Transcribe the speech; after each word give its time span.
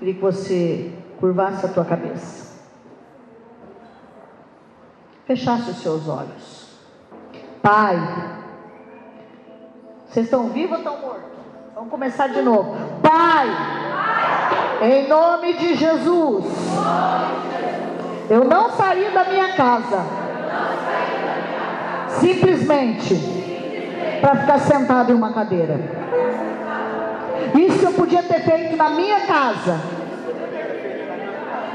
Queria 0.00 0.14
que 0.14 0.20
você 0.20 0.90
curvasse 1.20 1.66
a 1.66 1.68
tua 1.68 1.84
cabeça. 1.84 2.58
Fechasse 5.26 5.70
os 5.70 5.82
seus 5.82 6.08
olhos. 6.08 6.70
Pai, 7.62 7.96
vocês 10.08 10.24
estão 10.24 10.48
vivos 10.48 10.72
ou 10.72 10.78
estão 10.78 11.00
mortos? 11.00 11.30
Vamos 11.74 11.90
começar 11.90 12.28
de 12.28 12.40
novo. 12.40 12.74
Pai, 13.02 13.46
em 14.80 15.06
nome 15.06 15.52
de 15.52 15.74
Jesus, 15.74 16.46
eu 18.30 18.44
não 18.44 18.70
saí 18.70 19.12
da 19.12 19.24
minha 19.24 19.54
casa 19.54 20.02
simplesmente 22.18 23.14
para 24.22 24.36
ficar 24.36 24.58
sentado 24.60 25.12
em 25.12 25.14
uma 25.14 25.34
cadeira. 25.34 25.78
Eu 27.90 27.96
podia 27.96 28.22
ter 28.22 28.40
feito 28.42 28.76
na 28.76 28.90
minha 28.90 29.20
casa. 29.22 29.80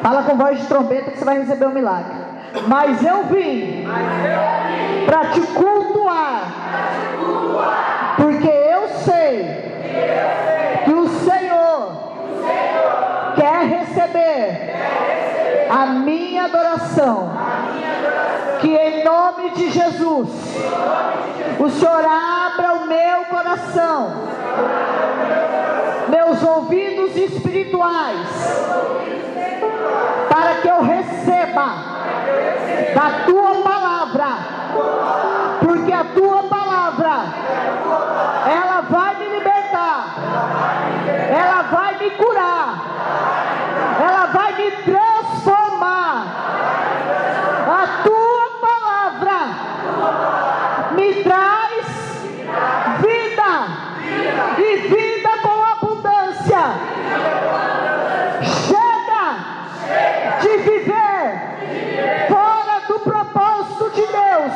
Fala 0.02 0.24
com 0.24 0.38
voz 0.38 0.60
de 0.60 0.66
trombeta 0.66 1.12
que 1.12 1.20
você 1.20 1.26
vai 1.26 1.40
receber 1.40 1.66
o 1.66 1.70
um 1.70 1.74
milagre. 1.74 2.16
Mas 2.68 3.04
eu 3.04 3.24
vim 3.24 3.86
para 5.06 5.26
te 5.32 5.42
cultuar. 5.42 6.54
Porque 8.16 8.48
eu 8.48 8.88
sei 9.04 9.74
que 10.86 10.94
o 10.94 11.10
Senhor 11.10 12.14
quer 13.36 13.66
receber 13.66 14.74
a 15.70 15.86
minha 15.88 16.46
adoração. 16.46 17.32
Que 18.62 18.74
em 18.74 19.04
nome 19.04 19.50
de 19.50 19.70
Jesus, 19.70 20.30
o 21.60 21.70
Senhor 21.70 22.06
abra 22.06 22.74
o 22.76 22.88
meu 22.88 23.26
coração, 23.26 24.26
meus 26.16 26.42
ouvidos 26.44 27.14
espirituais, 27.18 28.28
para 30.30 30.56
que 30.62 30.68
eu 30.68 30.82
receba 30.82 31.68
da 32.96 33.26
tua 33.26 33.56
palavra, 33.56 34.28
porque 35.60 35.92
a 35.92 36.06
tua 36.06 36.44
palavra, 36.44 37.16
ela 38.50 38.82
vai 38.90 39.16
me 39.16 39.28
libertar, 39.28 40.16
ela 41.30 41.62
vai 41.64 41.98
me 41.98 42.10
curar, 42.12 42.78
ela 44.00 44.26
vai 44.28 44.54
me 44.54 44.72
transformar. 44.72 46.28
A 47.68 47.88
tua 48.04 48.46
palavra 48.62 49.38
me 50.92 51.14
traz 51.24 51.86
vida 53.02 53.52
e 54.58 54.78
vida 54.88 55.30
com 55.42 55.66
abundância. 55.66 56.64
Chega 58.44 59.26
de 60.42 60.58
viver 60.58 61.28
fora 62.30 62.76
do 62.88 63.00
propósito 63.00 63.90
de 63.92 64.06
Deus. 64.06 64.54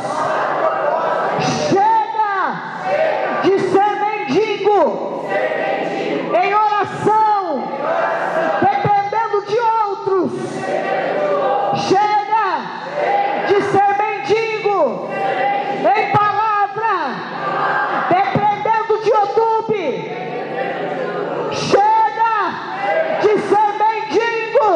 Chega 1.70 2.36
de 3.44 3.60
ser 3.60 3.92
mendigo 4.00 5.26
em 6.42 6.54
oração, 6.54 7.64
dependendo 8.62 9.42
de 9.48 9.60
outros. 9.60 10.32
Chega 11.88 12.48
de 13.48 13.62
ser 13.64 13.98
mendigo 13.98 15.10
em 15.80 16.12
palavra, 16.12 16.96
dependendo 18.10 18.94
de 19.04 19.10
YouTube. 19.10 19.84
Chega 21.52 22.36
de 23.22 23.32
ser 23.40 23.70
mendigo 23.80 24.70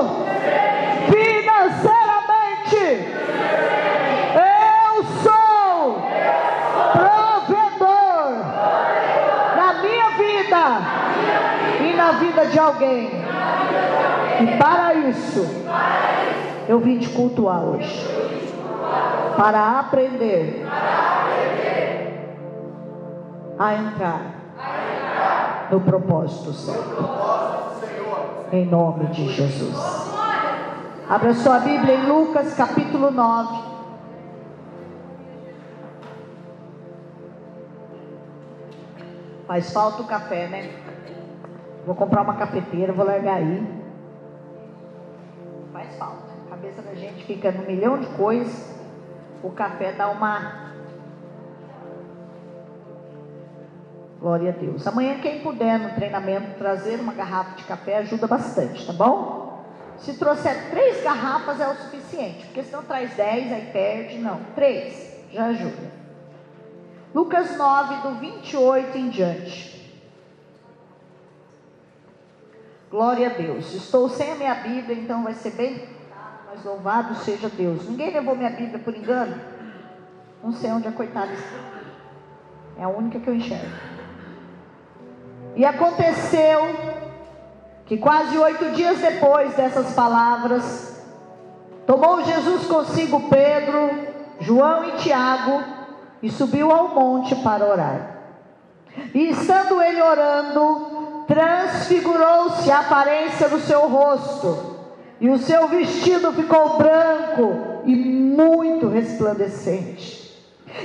financeiramente. 1.12 2.84
Eu 4.36 5.04
sou 5.24 6.02
provedor 6.94 8.28
na 9.56 9.70
minha 9.82 10.10
vida 10.18 10.64
e 11.82 11.94
na 11.96 12.12
vida 12.14 12.46
de 12.48 12.60
alguém. 12.60 13.10
E 14.42 14.58
para 14.58 14.94
isso, 14.96 15.44
hoje. 17.18 18.08
Para 19.38 19.80
aprender 19.80 20.66
a 23.58 23.74
entrar 23.76 25.68
no 25.72 25.82
propósito 25.82 26.54
certo. 26.54 27.10
Em 28.52 28.66
nome 28.66 29.08
de 29.08 29.30
Jesus. 29.30 30.12
Abra 31.10 31.34
sua 31.34 31.60
Bíblia 31.60 31.96
em 31.96 32.06
Lucas 32.08 32.54
capítulo 32.54 33.12
9. 33.12 33.74
Faz 39.48 39.72
falta 39.74 40.02
o 40.02 40.06
café, 40.06 40.48
né? 40.48 40.72
Vou 41.86 41.96
comprar 41.96 42.22
uma 42.22 42.36
cafeteira, 42.36 42.94
vou 42.94 43.06
largar 43.06 43.36
aí. 43.36 43.84
Faz 45.74 45.96
falta. 45.98 46.33
Cabeça 46.64 46.82
da 46.82 46.96
gente 46.96 47.26
fica 47.26 47.52
num 47.52 47.66
milhão 47.66 48.00
de 48.00 48.08
coisas. 48.16 48.74
O 49.44 49.52
café 49.52 49.92
dá 49.92 50.10
uma. 50.10 50.72
Glória 54.18 54.52
a 54.52 54.54
Deus. 54.54 54.88
Amanhã, 54.88 55.20
quem 55.20 55.42
puder 55.42 55.78
no 55.78 55.94
treinamento 55.94 56.58
trazer 56.58 57.02
uma 57.02 57.12
garrafa 57.12 57.58
de 57.58 57.66
café 57.66 57.98
ajuda 57.98 58.28
bastante, 58.28 58.88
tá 58.88 58.94
bom? 58.94 59.62
Se 59.98 60.14
trouxer 60.14 60.70
três 60.70 61.04
garrafas 61.04 61.60
é 61.60 61.68
o 61.68 61.76
suficiente, 61.76 62.46
porque 62.46 62.64
senão 62.64 62.84
traz 62.84 63.14
dez, 63.14 63.52
aí 63.52 63.70
perde. 63.74 64.20
Não, 64.20 64.40
três 64.56 65.22
já 65.34 65.48
ajuda. 65.48 65.92
Lucas 67.14 67.58
9, 67.58 68.08
do 68.08 68.20
28 68.22 68.98
em 68.98 69.10
diante. 69.10 69.74
Glória 72.90 73.28
a 73.28 73.34
Deus. 73.34 73.74
Estou 73.74 74.08
sem 74.08 74.32
a 74.32 74.36
minha 74.36 74.56
Bíblia, 74.56 74.96
então 74.96 75.24
vai 75.24 75.34
ser 75.34 75.52
bem. 75.52 75.93
Mas 76.54 76.64
louvado 76.64 77.16
seja 77.16 77.50
Deus. 77.50 77.90
Ninguém 77.90 78.14
levou 78.14 78.36
minha 78.36 78.52
Bíblia 78.52 78.78
por 78.78 78.96
engano? 78.96 79.36
Não 80.44 80.52
sei 80.52 80.72
onde 80.72 80.88
a 80.88 80.92
coitada 80.92 81.34
está. 81.34 81.58
É 82.78 82.84
a 82.84 82.90
única 82.90 83.20
que 83.20 83.28
eu 83.28 83.34
enxergo. 83.34 83.74
E 85.56 85.66
aconteceu 85.66 86.62
que 87.88 87.98
quase 87.98 88.38
oito 88.38 88.72
dias 88.72 89.00
depois 89.00 89.56
dessas 89.56 89.94
palavras, 89.94 91.04
tomou 91.88 92.24
Jesus 92.24 92.68
consigo 92.68 93.30
Pedro, 93.30 93.90
João 94.40 94.90
e 94.90 94.92
Tiago 94.98 95.64
e 96.22 96.30
subiu 96.30 96.72
ao 96.72 96.90
monte 96.90 97.36
para 97.38 97.66
orar. 97.66 98.18
E 99.14 99.30
estando 99.30 99.82
ele 99.82 100.02
orando, 100.02 101.26
transfigurou-se 101.28 102.70
a 102.72 102.80
aparência 102.82 103.50
do 103.50 103.60
seu 103.60 103.88
rosto, 103.88 104.73
e 105.24 105.30
o 105.30 105.38
seu 105.38 105.70
vestido 105.70 106.34
ficou 106.34 106.78
branco 106.78 107.82
e 107.86 107.96
muito 107.96 108.90
resplandecente. 108.90 110.22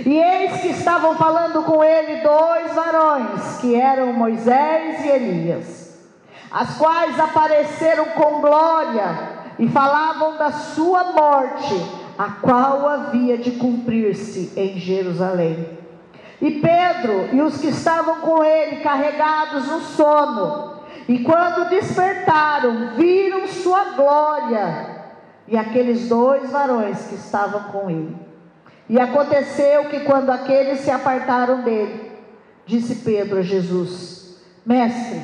E 0.07 0.17
eis 0.17 0.61
que 0.61 0.69
estavam 0.69 1.17
falando 1.17 1.65
com 1.65 1.83
ele 1.83 2.23
dois 2.23 2.73
varões, 2.73 3.59
que 3.61 3.75
eram 3.75 4.13
Moisés 4.13 5.05
e 5.05 5.09
Elias, 5.09 5.99
as 6.53 6.79
quais 6.79 7.19
apareceram 7.19 8.05
com 8.11 8.41
glória 8.41 9.39
e 9.59 9.69
falavam 9.69 10.37
da 10.37 10.53
sua 10.53 11.03
morte, 11.13 11.75
a 12.17 12.31
qual 12.41 12.89
havia 12.89 13.37
de 13.37 13.51
cumprir-se 13.51 14.53
em 14.57 14.79
Jerusalém. 14.79 15.79
E 16.41 16.61
Pedro 16.61 17.31
e 17.33 17.43
os 17.43 17.61
que 17.61 17.71
estavam 17.71 18.21
com 18.21 18.45
ele, 18.45 18.83
carregados 18.85 19.67
no 19.67 19.81
sono, 19.81 20.78
e 21.09 21.21
quando 21.21 21.71
despertaram, 21.71 22.95
viram 22.95 23.47
sua 23.49 23.95
glória, 23.95 24.99
e 25.47 25.57
aqueles 25.57 26.07
dois 26.07 26.51
varões 26.51 27.07
que 27.07 27.15
estavam 27.15 27.73
com 27.73 27.89
ele. 27.89 28.15
E 28.91 29.01
aconteceu 29.01 29.87
que 29.87 30.01
quando 30.01 30.29
aqueles 30.29 30.81
se 30.81 30.91
apartaram 30.91 31.63
dele, 31.63 32.13
disse 32.67 32.97
Pedro 32.97 33.39
a 33.39 33.43
Jesus: 33.43 34.39
Mestre, 34.67 35.23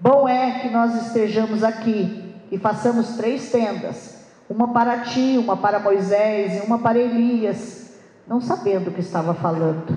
bom 0.00 0.28
é 0.28 0.58
que 0.58 0.68
nós 0.68 1.06
estejamos 1.06 1.62
aqui 1.62 2.34
e 2.50 2.58
façamos 2.58 3.16
três 3.16 3.52
tendas, 3.52 4.26
uma 4.50 4.72
para 4.72 4.98
ti, 4.98 5.38
uma 5.38 5.56
para 5.56 5.78
Moisés 5.78 6.56
e 6.56 6.66
uma 6.66 6.80
para 6.80 6.98
Elias, 6.98 7.96
não 8.26 8.40
sabendo 8.40 8.90
o 8.90 8.92
que 8.92 9.00
estava 9.00 9.32
falando. 9.32 9.96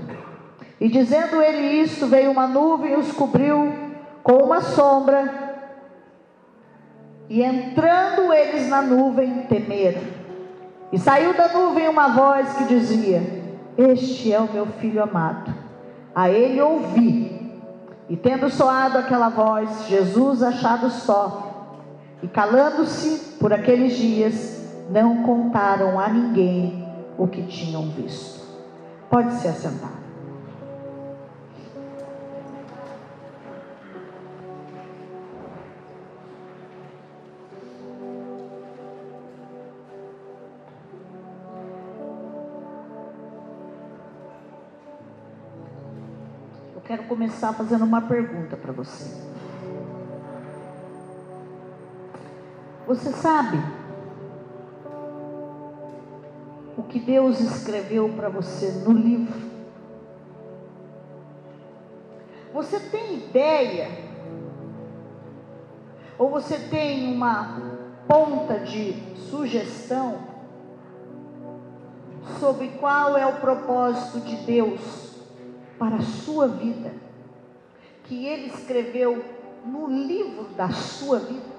E 0.79 0.87
dizendo 0.87 1.41
ele 1.41 1.81
isto, 1.81 2.05
veio 2.05 2.29
uma 2.29 2.45
nuvem 2.45 2.93
e 2.93 2.95
os 2.95 3.11
cobriu 3.11 3.90
com 4.23 4.33
uma 4.33 4.61
sombra, 4.61 5.41
e 7.29 7.41
entrando 7.41 8.33
eles 8.33 8.67
na 8.67 8.81
nuvem, 8.81 9.43
temeram. 9.43 10.01
E 10.91 10.99
saiu 10.99 11.33
da 11.33 11.47
nuvem 11.47 11.87
uma 11.87 12.09
voz 12.09 12.51
que 12.57 12.65
dizia: 12.65 13.21
Este 13.77 14.33
é 14.33 14.39
o 14.39 14.51
meu 14.51 14.65
filho 14.65 15.01
amado. 15.01 15.53
A 16.13 16.29
ele 16.29 16.61
ouvi. 16.61 17.39
E 18.09 18.17
tendo 18.17 18.49
soado 18.49 18.97
aquela 18.97 19.29
voz, 19.29 19.87
Jesus, 19.87 20.43
achado 20.43 20.89
só, 20.89 21.77
E 22.21 22.27
calando-se 22.27 23.37
por 23.39 23.53
aqueles 23.53 23.93
dias, 23.93 24.69
não 24.89 25.23
contaram 25.23 25.97
a 25.97 26.09
ninguém 26.09 26.85
o 27.17 27.25
que 27.27 27.43
tinham 27.43 27.83
visto. 27.91 28.41
Pode 29.09 29.33
se 29.35 29.47
assentar. 29.47 30.00
Quero 46.91 47.03
começar 47.03 47.53
fazendo 47.53 47.85
uma 47.85 48.01
pergunta 48.01 48.57
para 48.57 48.73
você. 48.73 49.15
Você 52.85 53.13
sabe 53.13 53.57
o 56.75 56.83
que 56.83 56.99
Deus 56.99 57.39
escreveu 57.39 58.09
para 58.09 58.27
você 58.27 58.83
no 58.85 58.91
livro? 58.91 59.39
Você 62.53 62.77
tem 62.77 63.19
ideia? 63.19 63.87
Ou 66.19 66.29
você 66.29 66.59
tem 66.59 67.15
uma 67.15 67.57
ponta 68.05 68.59
de 68.59 69.15
sugestão 69.29 70.19
sobre 72.37 72.67
qual 72.81 73.15
é 73.15 73.25
o 73.25 73.39
propósito 73.39 74.19
de 74.19 74.35
Deus 74.45 75.00
para 75.81 75.95
a 75.95 76.01
sua 76.03 76.47
vida? 76.47 76.93
Que 78.03 78.27
Ele 78.27 78.53
escreveu 78.53 79.25
no 79.65 79.87
livro 79.87 80.43
da 80.55 80.69
sua 80.69 81.17
vida? 81.17 81.49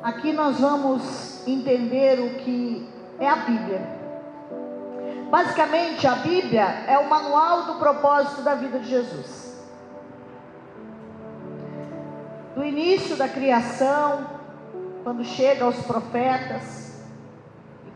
Aqui 0.00 0.32
nós 0.32 0.60
vamos 0.60 1.44
entender 1.44 2.20
o 2.20 2.36
que 2.36 2.88
é 3.18 3.28
a 3.28 3.34
Bíblia. 3.34 3.80
Basicamente, 5.28 6.06
a 6.06 6.14
Bíblia 6.14 6.84
é 6.86 6.96
o 6.98 7.10
manual 7.10 7.64
do 7.64 7.74
propósito 7.80 8.42
da 8.42 8.54
vida 8.54 8.78
de 8.78 8.90
Jesus. 8.90 9.60
Do 12.54 12.64
início 12.64 13.16
da 13.16 13.28
criação, 13.28 14.24
quando 15.02 15.24
chega 15.24 15.64
aos 15.64 15.78
profetas, 15.84 16.81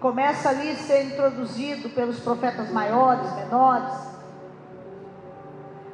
começa 0.00 0.48
ali 0.48 0.70
a 0.70 0.76
ser 0.76 1.04
introduzido 1.04 1.88
pelos 1.90 2.20
profetas 2.20 2.70
maiores, 2.70 3.32
menores, 3.34 3.94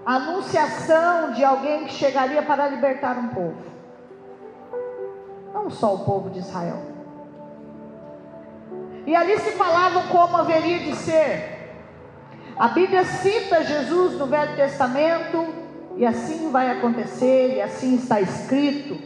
a 0.04 0.14
anunciação 0.16 1.32
de 1.32 1.44
alguém 1.44 1.84
que 1.84 1.92
chegaria 1.92 2.42
para 2.42 2.68
libertar 2.68 3.16
um 3.16 3.28
povo 3.28 3.72
não 5.52 5.70
só 5.70 5.94
o 5.94 6.04
povo 6.04 6.30
de 6.30 6.40
Israel. 6.40 6.82
E 9.06 9.14
ali 9.14 9.38
se 9.38 9.52
falavam 9.52 10.08
como 10.08 10.36
haveria 10.36 10.78
de 10.80 10.94
ser. 10.96 11.60
A 12.56 12.68
Bíblia 12.68 13.04
cita 13.04 13.64
Jesus 13.64 14.18
no 14.18 14.26
Velho 14.26 14.56
Testamento, 14.56 15.46
e 15.96 16.06
assim 16.06 16.50
vai 16.50 16.70
acontecer, 16.70 17.56
e 17.56 17.62
assim 17.62 17.96
está 17.96 18.20
escrito, 18.20 18.98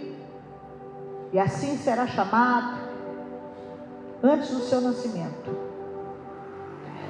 e 1.32 1.38
assim 1.38 1.76
será 1.78 2.06
chamado, 2.06 2.85
antes 4.22 4.50
do 4.50 4.60
seu 4.60 4.80
nascimento. 4.80 5.56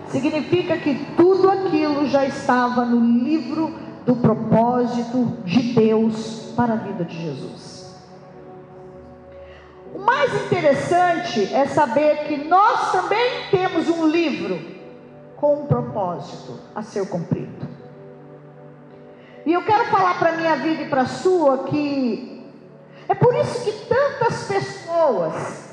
Significa 0.09 0.77
que 0.77 0.95
tudo 1.17 1.51
aquilo 1.51 2.07
já 2.07 2.25
estava 2.25 2.85
no 2.85 3.01
livro 3.25 3.75
do 4.05 4.17
propósito 4.17 5.37
de 5.45 5.75
Deus 5.75 6.53
para 6.57 6.75
a 6.75 6.77
vida 6.77 7.05
de 7.05 7.17
Jesus. 7.21 7.77
O 9.95 9.99
mais 9.99 10.33
interessante 10.45 11.53
é 11.53 11.67
saber 11.67 12.25
que 12.25 12.45
nós 12.45 12.93
também 12.93 13.49
temos 13.51 13.89
um 13.89 14.07
livro 14.07 14.61
com 15.37 15.63
um 15.63 15.67
propósito 15.67 16.61
a 16.75 16.83
ser 16.83 17.09
cumprido. 17.09 17.67
E 19.45 19.53
eu 19.53 19.63
quero 19.63 19.87
falar 19.87 20.19
para 20.19 20.31
a 20.31 20.37
minha 20.37 20.57
vida 20.57 20.83
e 20.83 20.89
para 20.89 21.03
a 21.03 21.07
sua 21.07 21.65
que 21.65 22.45
é 23.09 23.15
por 23.15 23.35
isso 23.37 23.65
que 23.65 23.73
tantas 23.87 24.45
pessoas, 24.49 25.66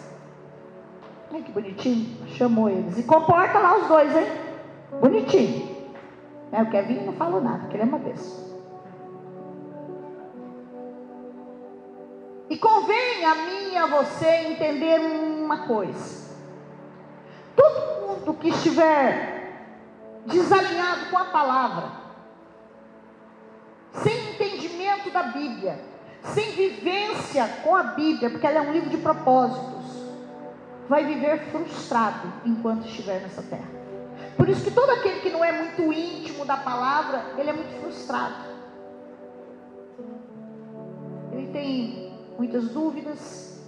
ai 1.34 1.42
que 1.42 1.52
bonitinho, 1.52 2.28
chamou 2.28 2.70
eles, 2.70 2.98
e 2.98 3.04
comporta 3.04 3.58
lá 3.58 3.78
os 3.78 3.88
dois, 3.88 4.16
hein? 4.16 4.28
Bonitinho. 5.02 5.74
É, 6.52 6.62
o 6.62 6.70
Kevin 6.70 7.06
não 7.06 7.14
falou 7.14 7.42
nada, 7.42 7.68
que 7.68 7.76
ele 7.76 7.82
é 7.82 7.86
uma 7.86 7.98
besta. 7.98 8.54
E 12.50 12.58
convém 12.58 13.26
a 13.26 13.34
mim 13.34 13.74
e 13.74 13.78
a 13.78 13.88
você 13.88 14.28
entender 14.28 15.00
uma 15.00 15.66
coisa: 15.66 16.38
todo 17.56 18.08
mundo 18.08 18.36
que 18.36 18.50
estiver 18.50 19.34
desalinhado 20.28 21.10
com 21.10 21.18
a 21.18 21.26
palavra, 21.26 21.92
sem 23.94 24.34
entendimento 24.34 25.10
da 25.10 25.24
Bíblia, 25.24 25.80
sem 26.26 26.52
vivência 26.52 27.48
com 27.64 27.76
a 27.76 27.82
Bíblia, 27.82 28.30
porque 28.30 28.46
ela 28.46 28.60
é 28.60 28.62
um 28.62 28.72
livro 28.72 28.92
de 28.92 28.98
propósitos, 28.98 29.73
vai 30.88 31.06
viver 31.06 31.40
frustrado 31.52 32.32
enquanto 32.46 32.86
estiver 32.86 33.22
nessa 33.22 33.42
terra. 33.42 33.68
Por 34.36 34.50
isso 34.50 34.64
que 34.64 34.72
todo 34.72 34.90
aquele 34.90 35.22
que 35.22 35.30
não 35.30 35.44
é 35.44 35.52
muito 35.52 35.94
íntimo 35.94 36.46
da 36.46 36.58
palavra, 36.58 37.24
ele 37.38 37.50
é 37.50 37.54
muito 37.54 37.80
frustrado. 37.82 38.36
Ele 41.32 41.48
tem 41.52 42.14
muitas 42.38 42.70
dúvidas, 42.70 43.62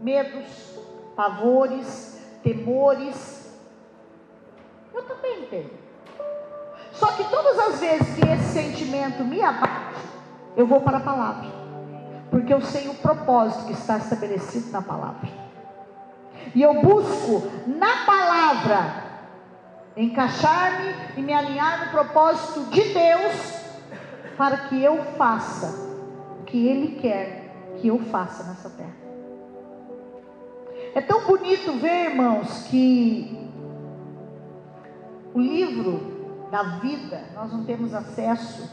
medos, 0.00 0.78
pavores, 1.16 2.20
temores. 2.42 3.58
Eu 4.94 5.02
também 5.02 5.46
tenho. 5.46 5.70
Só 6.92 7.06
que 7.12 7.24
todas 7.24 7.58
as 7.58 7.80
vezes 7.80 8.14
que 8.14 8.28
esse 8.28 8.52
sentimento 8.52 9.24
me 9.24 9.42
abate, 9.42 10.00
eu 10.56 10.66
vou 10.66 10.80
para 10.80 10.98
a 10.98 11.00
palavra. 11.00 11.50
Porque 12.30 12.52
eu 12.52 12.60
sei 12.60 12.88
o 12.88 12.94
propósito 12.94 13.66
que 13.66 13.72
está 13.72 13.98
estabelecido 13.98 14.70
na 14.70 14.82
palavra. 14.82 15.41
E 16.54 16.62
eu 16.62 16.80
busco 16.80 17.50
na 17.66 18.04
palavra 18.04 19.02
encaixar-me 19.96 20.94
e 21.16 21.22
me 21.22 21.32
alinhar 21.32 21.84
no 21.84 21.90
propósito 21.90 22.70
de 22.70 22.80
Deus 22.92 23.62
para 24.36 24.56
que 24.56 24.82
eu 24.82 25.02
faça 25.16 25.90
o 26.40 26.44
que 26.44 26.66
Ele 26.66 27.00
quer 27.00 27.42
que 27.78 27.88
eu 27.88 27.98
faça 27.98 28.44
nessa 28.44 28.70
terra. 28.70 29.02
É 30.94 31.00
tão 31.00 31.24
bonito 31.24 31.72
ver, 31.78 32.10
irmãos, 32.10 32.64
que 32.68 33.48
o 35.34 35.40
livro 35.40 36.46
da 36.50 36.62
vida 36.80 37.24
nós 37.34 37.50
não 37.52 37.64
temos 37.64 37.94
acesso, 37.94 38.70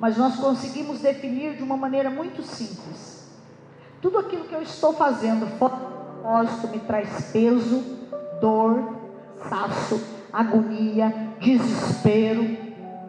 mas 0.00 0.16
nós 0.16 0.36
conseguimos 0.36 1.00
definir 1.00 1.56
de 1.56 1.62
uma 1.62 1.76
maneira 1.76 2.10
muito 2.10 2.42
simples. 2.42 3.28
Tudo 4.00 4.18
aquilo 4.18 4.44
que 4.44 4.54
eu 4.54 4.62
estou 4.62 4.92
fazendo 4.92 5.46
fora 5.58 5.97
propósito 6.18 6.68
me 6.68 6.78
traz 6.80 7.30
peso, 7.32 7.82
dor, 8.40 8.82
cansaço, 9.38 10.00
agonia, 10.32 11.14
desespero, 11.40 12.56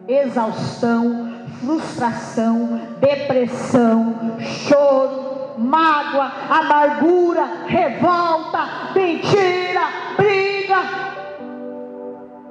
exaustão, 0.06 1.46
frustração, 1.60 2.80
depressão, 3.00 4.38
choro, 4.40 5.58
mágoa, 5.58 6.30
amargura, 6.48 7.66
revolta, 7.66 8.92
mentira, 8.94 9.82
briga, 10.16 10.78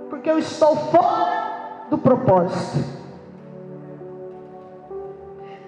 porque 0.09 0.29
eu 0.29 0.39
estou 0.39 0.75
fora 0.75 1.87
do 1.89 1.97
propósito. 1.97 2.99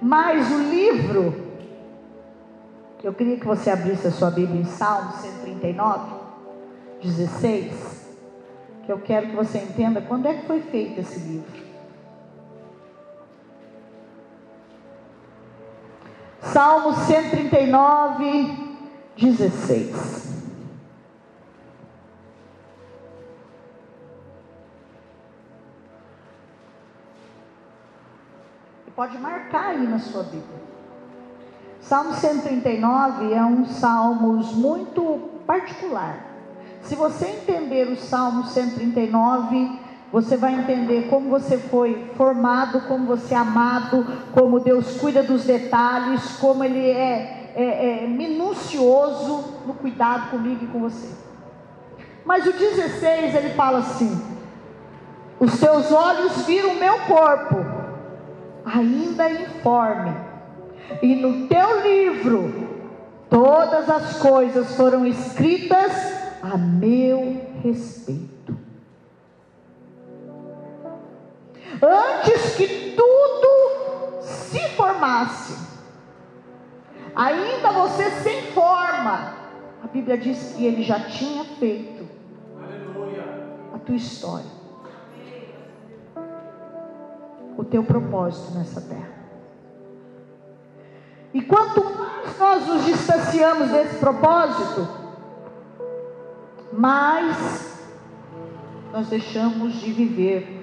Mas 0.02 0.52
o 0.52 0.58
livro, 0.58 1.41
eu 3.04 3.14
queria 3.14 3.38
que 3.38 3.46
você 3.46 3.70
abrisse 3.70 4.08
a 4.08 4.12
sua 4.12 4.30
Bíblia 4.30 4.62
em 4.62 4.66
Salmo 4.66 5.12
139, 5.14 6.14
16, 7.02 8.08
que 8.86 8.92
eu 8.92 9.00
quero 9.00 9.28
que 9.28 9.36
você 9.36 9.58
entenda 9.58 10.02
quando 10.02 10.28
é 10.28 10.36
que 10.36 10.46
foi 10.46 10.62
feito 10.62 11.00
esse 11.00 11.20
livro. 11.20 11.72
Salmo 16.42 16.94
139, 16.94 18.78
16. 19.18 20.22
Pode 28.96 29.18
marcar 29.18 29.70
aí 29.70 29.88
na 29.88 29.98
sua 29.98 30.22
Bíblia. 30.22 30.71
Salmo 31.82 32.14
139 32.14 33.34
é 33.34 33.44
um 33.44 33.66
salmo 33.66 34.34
muito 34.54 35.30
particular. 35.46 36.32
Se 36.84 36.96
você 36.96 37.26
entender 37.28 37.88
o 37.90 37.98
Salmo 37.98 38.46
139, 38.46 39.80
você 40.12 40.38
vai 40.38 40.54
entender 40.54 41.08
como 41.10 41.30
você 41.30 41.58
foi 41.58 42.12
formado, 42.16 42.82
como 42.82 43.06
você 43.06 43.34
é 43.34 43.38
amado, 43.38 44.06
como 44.34 44.60
Deus 44.60 45.00
cuida 45.00 45.24
dos 45.24 45.46
detalhes, 45.46 46.38
como 46.38 46.64
Ele 46.64 46.86
é, 46.86 47.52
é, 47.56 48.04
é 48.04 48.08
minucioso 48.08 49.44
no 49.66 49.74
cuidado 49.74 50.30
comigo 50.30 50.66
e 50.66 50.68
com 50.68 50.80
você. 50.80 51.10
Mas 52.26 52.46
o 52.46 52.54
16 52.54 53.36
ele 53.36 53.50
fala 53.56 53.80
assim: 53.80 54.22
Os 55.40 55.60
teus 55.60 55.92
olhos 55.92 56.46
viram 56.46 56.72
o 56.72 56.80
meu 56.80 57.00
corpo, 57.02 57.66
ainda 58.66 59.30
informe, 59.30 60.16
e 61.02 61.16
no 61.16 61.48
teu 61.48 61.82
livro 61.82 62.70
todas 63.30 63.90
as 63.90 64.20
coisas 64.20 64.76
foram 64.76 65.06
escritas 65.06 65.92
a 66.42 66.58
meu 66.58 67.42
respeito. 67.64 68.58
Antes 71.82 72.56
que 72.56 72.96
tudo 72.96 74.22
se 74.22 74.60
formasse, 74.76 75.58
ainda 77.16 77.72
você 77.72 78.10
se 78.12 78.30
informa. 78.48 79.34
A 79.84 79.88
Bíblia 79.88 80.18
diz 80.18 80.54
que 80.56 80.66
ele 80.66 80.84
já 80.84 81.00
tinha 81.00 81.44
feito 81.44 82.08
Aleluia. 82.62 83.24
a 83.74 83.80
tua 83.80 83.96
história, 83.96 84.52
o 87.58 87.64
teu 87.64 87.84
propósito 87.84 88.54
nessa 88.58 88.82
terra. 88.82 89.21
E 91.34 91.42
quanto 91.42 91.84
mais 91.84 92.38
nós 92.38 92.68
nos 92.68 92.86
distanciamos 92.86 93.70
desse 93.70 93.98
propósito, 93.98 94.88
mais 96.74 97.80
nós 98.92 99.08
deixamos 99.08 99.74
de 99.76 99.94
viver 99.94 100.62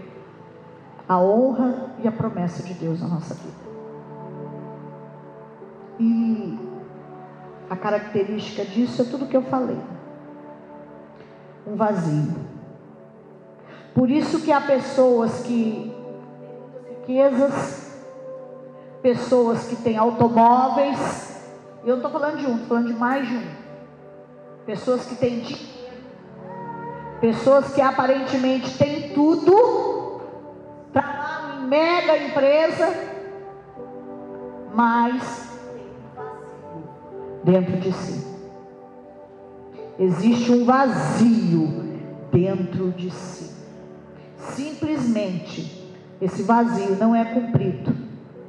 a 1.08 1.18
honra 1.18 1.94
e 2.02 2.06
a 2.06 2.12
promessa 2.12 2.62
de 2.62 2.74
Deus 2.74 3.00
na 3.00 3.08
nossa 3.08 3.34
vida. 3.34 3.68
E 5.98 6.58
a 7.70 7.76
característica 7.76 8.64
disso 8.64 9.02
é 9.02 9.04
tudo 9.06 9.26
que 9.26 9.36
eu 9.36 9.42
falei. 9.42 9.80
Um 11.66 11.76
vazio. 11.76 12.34
Por 13.94 14.10
isso 14.10 14.42
que 14.42 14.52
há 14.52 14.60
pessoas 14.60 15.40
que 15.40 15.94
riquezas 16.90 17.87
pessoas 19.08 19.66
que 19.66 19.76
têm 19.76 19.96
automóveis. 19.96 21.40
Eu 21.82 21.96
não 21.96 22.06
estou 22.06 22.10
falando 22.10 22.36
de 22.36 22.46
um, 22.46 22.52
estou 22.52 22.68
falando 22.68 22.88
de 22.88 22.92
mais 22.92 23.26
de 23.26 23.36
um. 23.36 23.46
Pessoas 24.66 25.06
que 25.06 25.14
têm 25.14 25.40
dinheiro. 25.40 25.96
Pessoas 27.18 27.72
que 27.72 27.80
aparentemente 27.80 28.76
têm 28.76 29.14
tudo. 29.14 30.20
Trabalham 30.92 31.64
em 31.64 31.68
mega 31.68 32.18
empresa. 32.18 32.94
Mas 34.74 35.56
dentro 37.44 37.78
de 37.78 37.92
si. 37.94 38.26
Existe 39.98 40.52
um 40.52 40.66
vazio 40.66 41.98
dentro 42.30 42.90
de 42.90 43.10
si. 43.10 43.56
Simplesmente, 44.36 45.90
esse 46.20 46.42
vazio 46.42 46.94
não 46.96 47.16
é 47.16 47.24
cumprido 47.24 47.97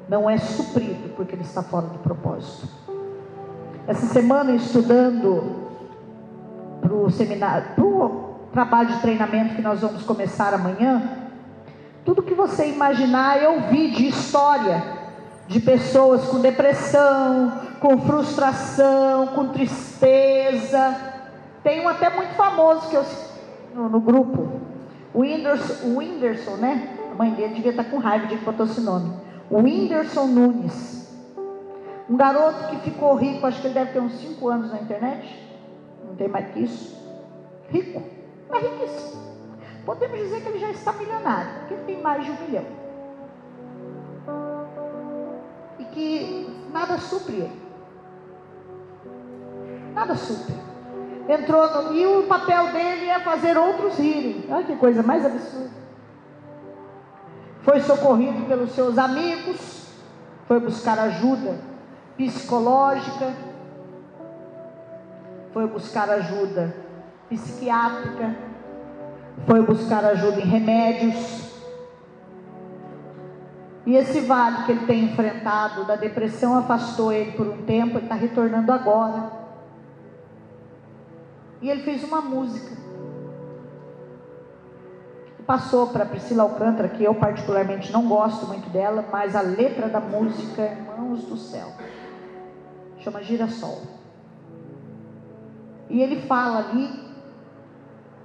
não 0.09 0.27
é 0.27 0.37
suprido 0.37 1.09
porque 1.15 1.35
ele 1.35 1.43
está 1.43 1.61
fora 1.61 1.85
do 1.85 1.99
propósito. 1.99 2.67
Essa 3.87 4.07
semana 4.07 4.51
estudando 4.51 5.69
para 6.81 6.93
o 6.93 7.09
seminário, 7.11 7.75
para 7.75 7.85
o 7.85 8.39
trabalho 8.51 8.89
de 8.89 9.01
treinamento 9.01 9.55
que 9.55 9.61
nós 9.61 9.81
vamos 9.81 10.03
começar 10.03 10.53
amanhã, 10.53 11.01
tudo 12.03 12.23
que 12.23 12.33
você 12.33 12.67
imaginar 12.67 13.41
eu 13.41 13.61
vi 13.69 13.91
de 13.91 14.07
história 14.07 14.97
de 15.47 15.59
pessoas 15.59 16.25
com 16.25 16.39
depressão, 16.39 17.51
com 17.79 17.99
frustração, 17.99 19.27
com 19.27 19.49
tristeza. 19.49 20.95
Tem 21.63 21.85
um 21.85 21.89
até 21.89 22.09
muito 22.09 22.33
famoso 22.35 22.89
que 22.89 22.95
eu 22.95 23.05
no, 23.75 23.89
no 23.89 23.99
grupo, 23.99 24.49
o 25.13 25.19
Whindersson, 25.19 25.87
o 25.87 25.97
Whindersson, 25.97 26.55
né? 26.55 26.95
A 27.11 27.15
mãe 27.15 27.31
dele 27.31 27.55
devia 27.55 27.71
estar 27.71 27.83
com 27.83 27.97
raiva 27.97 28.25
de 28.25 28.37
que 28.37 28.45
botou 28.45 28.65
esse 28.65 28.81
nome 28.81 29.28
o 29.49 29.57
Whindersson 29.57 30.27
Nunes. 30.27 30.99
Um 32.09 32.17
garoto 32.17 32.67
que 32.69 32.77
ficou 32.89 33.15
rico, 33.15 33.45
acho 33.45 33.61
que 33.61 33.67
ele 33.67 33.73
deve 33.73 33.91
ter 33.91 33.99
uns 33.99 34.13
5 34.13 34.49
anos 34.49 34.71
na 34.71 34.79
internet. 34.79 35.47
Não 36.05 36.15
tem 36.15 36.27
mais 36.27 36.51
que 36.51 36.61
isso. 36.61 36.97
Rico. 37.69 38.01
É 38.51 38.57
riquíssimo. 38.57 39.21
Podemos 39.85 40.17
dizer 40.17 40.41
que 40.41 40.49
ele 40.49 40.59
já 40.59 40.71
está 40.71 40.91
milionário, 40.93 41.51
porque 41.59 41.73
ele 41.75 41.83
tem 41.83 42.01
mais 42.01 42.25
de 42.25 42.31
um 42.31 42.35
milhão. 42.45 42.65
E 45.77 45.85
que 45.85 46.67
nada 46.71 46.97
supre 46.97 47.35
ele. 47.35 47.61
Nada 49.93 50.15
supre. 50.15 50.55
Entrou 51.27 51.83
no. 51.83 51.93
E 51.93 52.05
o 52.07 52.23
papel 52.23 52.71
dele 52.71 53.07
é 53.07 53.19
fazer 53.19 53.55
outros 53.55 53.97
rirem. 53.97 54.45
Olha 54.49 54.63
que 54.63 54.75
coisa 54.75 55.03
mais 55.03 55.23
absurda 55.25 55.88
foi 57.69 57.81
socorrido 57.81 58.47
pelos 58.47 58.71
seus 58.71 58.97
amigos, 58.97 59.85
foi 60.47 60.59
buscar 60.59 60.97
ajuda 60.97 61.59
psicológica, 62.17 63.31
foi 65.53 65.67
buscar 65.67 66.09
ajuda 66.09 66.75
psiquiátrica, 67.29 68.35
foi 69.45 69.61
buscar 69.61 70.03
ajuda 70.03 70.39
em 70.39 70.45
remédios. 70.45 71.47
E 73.85 73.95
esse 73.95 74.21
vale 74.21 74.63
que 74.65 74.71
ele 74.71 74.87
tem 74.87 75.03
enfrentado 75.03 75.85
da 75.85 75.95
depressão 75.95 76.57
afastou 76.57 77.13
ele 77.13 77.33
por 77.33 77.45
um 77.45 77.61
tempo, 77.65 77.97
ele 77.97 78.05
está 78.05 78.15
retornando 78.15 78.71
agora. 78.71 79.31
E 81.61 81.69
ele 81.69 81.83
fez 81.83 82.03
uma 82.03 82.19
música 82.19 82.88
passou 85.49 85.87
para 85.87 86.05
Priscila 86.05 86.43
Alcântara, 86.43 86.87
que 86.89 87.03
eu 87.03 87.15
particularmente 87.15 87.91
não 87.91 88.07
gosto 88.07 88.45
muito 88.45 88.69
dela, 88.69 89.03
mas 89.11 89.35
a 89.35 89.41
letra 89.41 89.89
da 89.89 89.99
música, 89.99 90.61
Irmãos 90.61 91.23
do 91.23 91.35
Céu, 91.37 91.69
chama 92.99 93.23
Girassol. 93.23 93.81
E 95.89 96.03
ele 96.03 96.21
fala 96.27 96.59
ali 96.59 96.87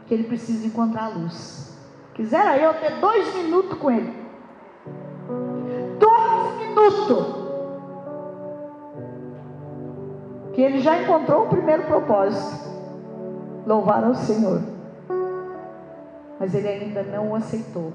que 0.07 0.13
ele 0.13 0.25
precisa 0.25 0.67
encontrar 0.67 1.05
a 1.05 1.09
luz. 1.09 1.75
Quisera 2.13 2.59
eu 2.59 2.75
ter 2.75 3.01
dois 3.01 3.35
minutos 3.35 3.79
com 3.79 3.91
ele. 3.91 4.15
Dois 5.99 6.59
minutos. 6.59 7.43
Que 10.53 10.61
ele 10.61 10.79
já 10.81 11.01
encontrou 11.01 11.47
o 11.47 11.49
primeiro 11.49 11.85
propósito. 11.85 12.69
Louvar 13.67 14.05
ao 14.05 14.15
Senhor 14.15 14.74
mas 16.39 16.55
ele 16.55 16.69
ainda 16.69 17.03
não 17.03 17.31
o 17.31 17.35
aceitou. 17.35 17.93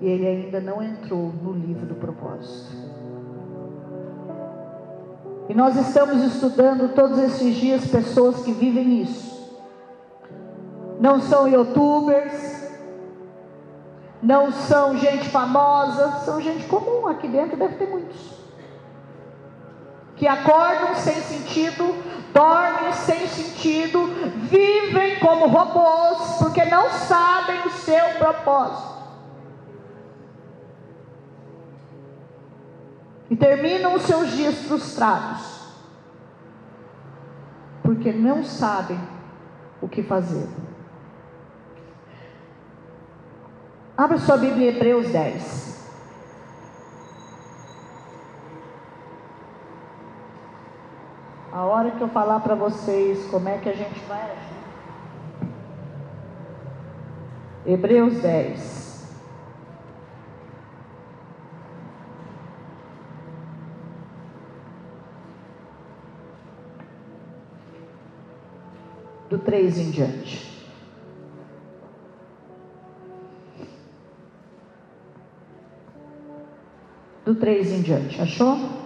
E 0.00 0.06
ele 0.06 0.26
ainda 0.26 0.60
não 0.60 0.82
entrou 0.82 1.32
no 1.42 1.52
livro 1.52 1.86
do 1.86 1.94
propósito. 1.94 2.76
E 5.48 5.54
nós 5.54 5.76
estamos 5.76 6.22
estudando 6.22 6.94
todos 6.94 7.18
esses 7.18 7.54
dias 7.54 7.86
pessoas 7.86 8.42
que 8.42 8.52
vivem 8.52 9.02
isso. 9.02 9.34
Não 10.98 11.20
são 11.20 11.46
youtubers, 11.46 12.54
não 14.22 14.50
são 14.50 14.96
gente 14.96 15.28
famosa, 15.28 16.20
são 16.24 16.40
gente 16.40 16.66
comum. 16.66 17.06
Aqui 17.08 17.28
dentro 17.28 17.58
deve 17.58 17.76
ter 17.76 17.88
muitos. 17.88 18.42
Que 20.16 20.26
acordam 20.26 20.94
sem 20.94 21.14
sentido, 21.14 21.94
dormem 22.34 22.92
sem 22.92 23.28
sentido, 23.28 24.06
vivem 24.50 25.20
como 25.20 25.46
robôs, 25.46 26.38
porque 26.40 26.64
não 26.64 26.90
sabem 26.90 27.64
o 27.64 27.70
seu 27.70 28.04
propósito. 28.18 28.94
E 33.30 33.36
terminam 33.36 33.94
os 33.94 34.02
seus 34.02 34.32
dias 34.32 34.56
frustrados, 34.66 35.62
porque 37.82 38.12
não 38.12 38.42
sabem 38.44 39.00
o 39.80 39.88
que 39.88 40.02
fazer. 40.02 40.48
Abra 43.96 44.18
sua 44.18 44.36
Bíblia 44.36 44.72
em 44.72 44.74
Hebreus 44.74 45.08
10. 45.08 45.73
A 51.54 51.62
hora 51.62 51.92
que 51.92 52.00
eu 52.00 52.08
falar 52.08 52.40
para 52.40 52.56
vocês 52.56 53.24
como 53.30 53.48
é 53.48 53.58
que 53.58 53.68
a 53.68 53.74
gente 53.74 54.00
vai 54.08 54.22
agir. 54.22 54.54
Hebreus 57.64 58.20
10. 58.20 58.84
do 69.30 69.38
3 69.38 69.78
em 69.78 69.90
diante. 69.90 70.68
Do 77.24 77.34
3 77.36 77.72
em 77.72 77.82
diante, 77.82 78.20
achou? 78.20 78.83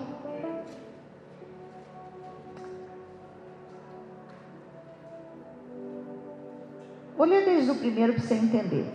Ler 7.29 7.45
desde 7.45 7.71
o 7.71 7.75
primeiro 7.75 8.15
para 8.15 8.23
você 8.23 8.35
entender. 8.35 8.87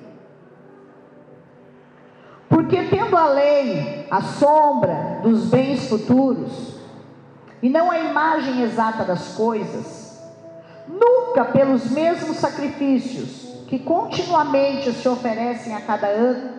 Porque 2.49 2.83
tendo 2.83 3.15
a 3.15 3.27
lei 3.27 4.07
a 4.09 4.21
sombra 4.21 5.19
dos 5.23 5.45
bens 5.45 5.87
futuros, 5.87 6.73
e 7.61 7.69
não 7.69 7.89
a 7.89 7.99
imagem 7.99 8.61
exata 8.61 9.03
das 9.05 9.35
coisas, 9.35 10.21
nunca 10.87 11.45
pelos 11.45 11.89
mesmos 11.89 12.37
sacrifícios 12.37 13.63
que 13.67 13.79
continuamente 13.79 14.91
se 14.91 15.07
oferecem 15.07 15.73
a 15.73 15.81
cada 15.81 16.07
ano, 16.07 16.51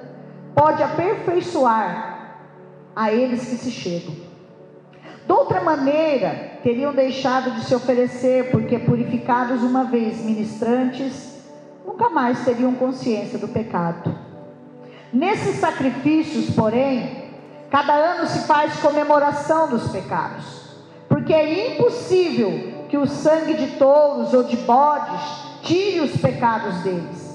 pode 0.54 0.82
aperfeiçoar 0.82 2.38
a 2.96 3.12
eles 3.12 3.46
que 3.48 3.56
se 3.56 3.70
chegam. 3.70 4.14
De 5.26 5.32
outra 5.32 5.60
maneira, 5.60 6.58
teriam 6.62 6.92
deixado 6.92 7.50
de 7.52 7.64
se 7.64 7.74
oferecer, 7.74 8.50
porque 8.50 8.78
purificados 8.78 9.62
uma 9.62 9.84
vez 9.84 10.24
ministrantes, 10.24 11.33
nunca 11.84 12.08
mais 12.08 12.44
teriam 12.44 12.74
consciência 12.74 13.38
do 13.38 13.48
pecado. 13.48 14.14
Nesses 15.12 15.56
sacrifícios, 15.56 16.54
porém, 16.54 17.30
cada 17.70 17.92
ano 17.92 18.26
se 18.26 18.46
faz 18.46 18.76
comemoração 18.80 19.68
dos 19.68 19.88
pecados, 19.92 20.76
porque 21.08 21.32
é 21.32 21.74
impossível 21.74 22.86
que 22.88 22.96
o 22.96 23.06
sangue 23.06 23.54
de 23.54 23.76
touros 23.76 24.32
ou 24.32 24.44
de 24.44 24.56
bodes 24.56 25.20
tire 25.62 26.00
os 26.00 26.16
pecados 26.16 26.82
deles. 26.82 27.34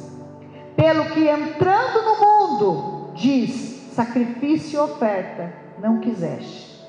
Pelo 0.75 1.05
que 1.05 1.27
entrando 1.27 2.01
no 2.01 2.19
mundo, 2.19 3.11
diz: 3.13 3.93
sacrifício 3.93 4.77
e 4.77 4.81
oferta 4.81 5.53
não 5.79 5.99
quiseste, 5.99 6.85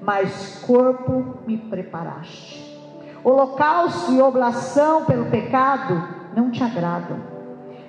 mas 0.00 0.62
corpo 0.66 1.38
me 1.46 1.56
preparaste. 1.56 2.66
Holocausto 3.24 4.12
e 4.12 4.22
oblação 4.22 5.04
pelo 5.04 5.26
pecado 5.26 6.17
não 6.34 6.50
te 6.50 6.62
agradam. 6.62 7.18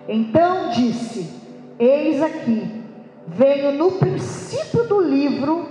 Então 0.07 0.69
disse: 0.69 1.29
Eis 1.77 2.21
aqui, 2.21 2.83
venho 3.27 3.71
no 3.73 3.91
princípio 3.93 4.87
do 4.87 5.01
livro, 5.01 5.67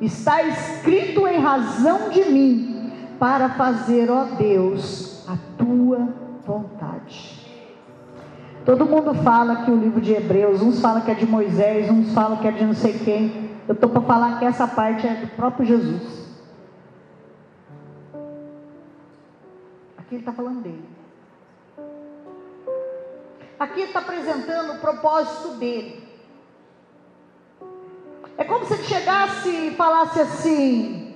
está 0.00 0.42
escrito 0.42 1.26
em 1.26 1.38
razão 1.38 2.10
de 2.10 2.24
mim, 2.24 2.92
para 3.18 3.50
fazer, 3.50 4.10
ó 4.10 4.24
Deus, 4.24 5.26
a 5.28 5.36
tua 5.56 6.08
vontade. 6.46 7.42
Todo 8.64 8.86
mundo 8.86 9.12
fala 9.14 9.64
que 9.64 9.70
o 9.70 9.76
livro 9.76 10.00
de 10.00 10.12
Hebreus, 10.12 10.62
uns 10.62 10.80
falam 10.80 11.02
que 11.02 11.10
é 11.10 11.14
de 11.14 11.26
Moisés, 11.26 11.90
uns 11.90 12.12
falam 12.14 12.38
que 12.38 12.46
é 12.46 12.52
de 12.52 12.64
não 12.64 12.74
sei 12.74 12.92
quem. 12.98 13.50
Eu 13.66 13.74
estou 13.74 13.90
para 13.90 14.02
falar 14.02 14.38
que 14.38 14.44
essa 14.44 14.66
parte 14.68 15.06
é 15.06 15.14
do 15.14 15.26
próprio 15.36 15.66
Jesus. 15.66 16.22
Aqui 19.98 20.14
ele 20.14 20.20
está 20.20 20.32
falando 20.32 20.62
dele. 20.62 20.91
Aqui 23.62 23.82
está 23.82 24.00
apresentando 24.00 24.72
o 24.72 24.78
propósito 24.78 25.50
dele. 25.54 26.02
É 28.36 28.42
como 28.42 28.64
se 28.64 28.74
ele 28.74 28.82
chegasse 28.82 29.48
e 29.48 29.74
falasse 29.76 30.20
assim: 30.20 31.14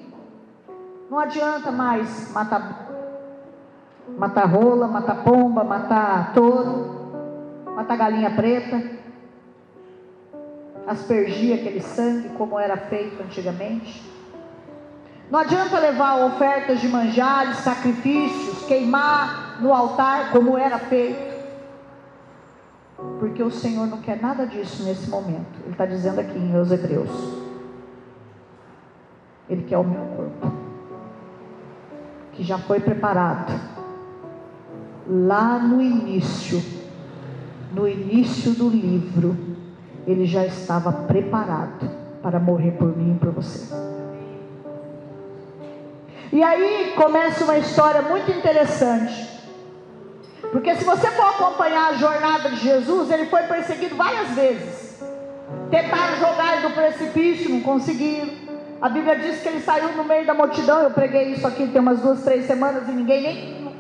não 1.10 1.18
adianta 1.18 1.72
mais 1.72 2.30
matar, 2.32 2.86
matar 4.16 4.44
rola, 4.44 4.86
matar 4.86 5.24
pomba, 5.24 5.64
matar 5.64 6.34
touro, 6.34 7.64
matar 7.74 7.96
galinha 7.96 8.30
preta, 8.30 8.80
aspergir 10.86 11.58
aquele 11.58 11.80
sangue 11.80 12.28
como 12.28 12.60
era 12.60 12.76
feito 12.76 13.20
antigamente. 13.24 14.00
Não 15.28 15.40
adianta 15.40 15.80
levar 15.80 16.24
ofertas 16.24 16.80
de 16.80 16.86
manjares, 16.86 17.56
sacrifícios, 17.56 18.64
queimar 18.66 19.61
no 19.61 19.74
altar 19.74 20.30
como 20.30 20.56
era 20.56 20.78
feito 20.78 21.36
porque 23.18 23.42
o 23.42 23.50
Senhor 23.50 23.87
não 23.87 24.00
quer 24.00 24.20
nada 24.20 24.46
disso 24.46 24.85
nesse 24.85 25.09
momento. 25.11 25.61
Ele 25.62 25.72
está 25.72 25.87
dizendo 25.87 26.20
aqui 26.20 26.38
em 26.38 26.48
meus 26.48 26.70
Hebreus: 26.70 27.11
Ele 29.48 29.62
quer 29.64 29.78
o 29.78 29.85
meu 29.85 30.04
corpo, 30.16 30.52
que 32.32 32.42
já 32.42 32.59
foi 32.59 32.80
preparado 32.80 33.52
lá 35.09 35.59
no 35.59 35.80
início, 35.80 36.62
no 37.72 37.87
início 37.87 38.52
do 38.52 38.68
livro, 38.68 39.37
ele 40.06 40.26
já 40.26 40.44
estava 40.44 40.92
preparado 40.92 41.88
para 42.22 42.40
morrer 42.40 42.72
por 42.72 42.96
mim 42.96 43.14
e 43.14 43.18
por 43.18 43.30
você. 43.30 43.74
E 46.32 46.42
aí 46.42 46.92
começa 46.96 47.44
uma 47.44 47.56
história 47.56 48.02
muito 48.02 48.30
interessante. 48.30 49.36
Porque 50.40 50.75
se 50.75 50.85
você 50.85 51.11
for 51.11 51.27
acompanhar 51.27 51.88
a 51.88 51.94
jornada 51.94 52.51
de 52.51 52.57
Jesus, 52.57 53.11
ele 53.11 53.27
foi 53.27 53.42
perseguido 53.42 53.96
várias 53.96 54.29
vezes. 54.31 55.03
Tentaram 55.70 56.16
jogar 56.16 56.55
ele 56.55 56.68
do 56.68 56.75
precipício, 56.75 57.51
não 57.51 57.61
conseguiram. 57.61 58.46
A 58.81 58.88
Bíblia 58.88 59.18
diz 59.18 59.40
que 59.40 59.49
ele 59.49 59.61
saiu 59.61 59.92
no 59.94 60.05
meio 60.05 60.27
da 60.27 60.35
multidão. 60.35 60.81
Eu 60.81 60.90
preguei 60.90 61.33
isso 61.33 61.46
aqui 61.46 61.66
tem 61.68 61.81
umas 61.81 62.01
duas, 62.01 62.22
três 62.22 62.46
semanas 62.46 62.88
e 62.88 62.92
ninguém 62.92 63.22
nem. 63.22 63.77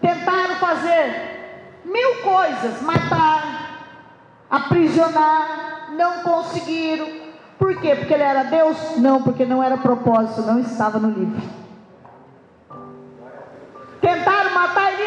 Tentaram 0.00 0.56
fazer 0.56 1.34
mil 1.84 2.16
coisas, 2.22 2.82
matar, 2.82 3.88
aprisionar, 4.50 5.92
não 5.96 6.22
conseguiram. 6.22 7.06
Por 7.58 7.80
quê? 7.80 7.94
Porque 7.94 8.12
ele 8.12 8.22
era 8.22 8.42
Deus? 8.44 8.96
Não, 8.98 9.22
porque 9.22 9.44
não 9.44 9.62
era 9.62 9.76
propósito, 9.76 10.42
não 10.42 10.60
estava 10.60 10.98
no 10.98 11.08
livro. 11.08 11.63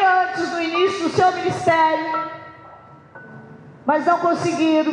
Antes, 0.08 0.52
no 0.52 0.62
início 0.62 1.04
do 1.04 1.10
seu 1.10 1.30
ministério, 1.32 2.30
mas 3.84 4.04
não 4.06 4.18
conseguiram, 4.18 4.92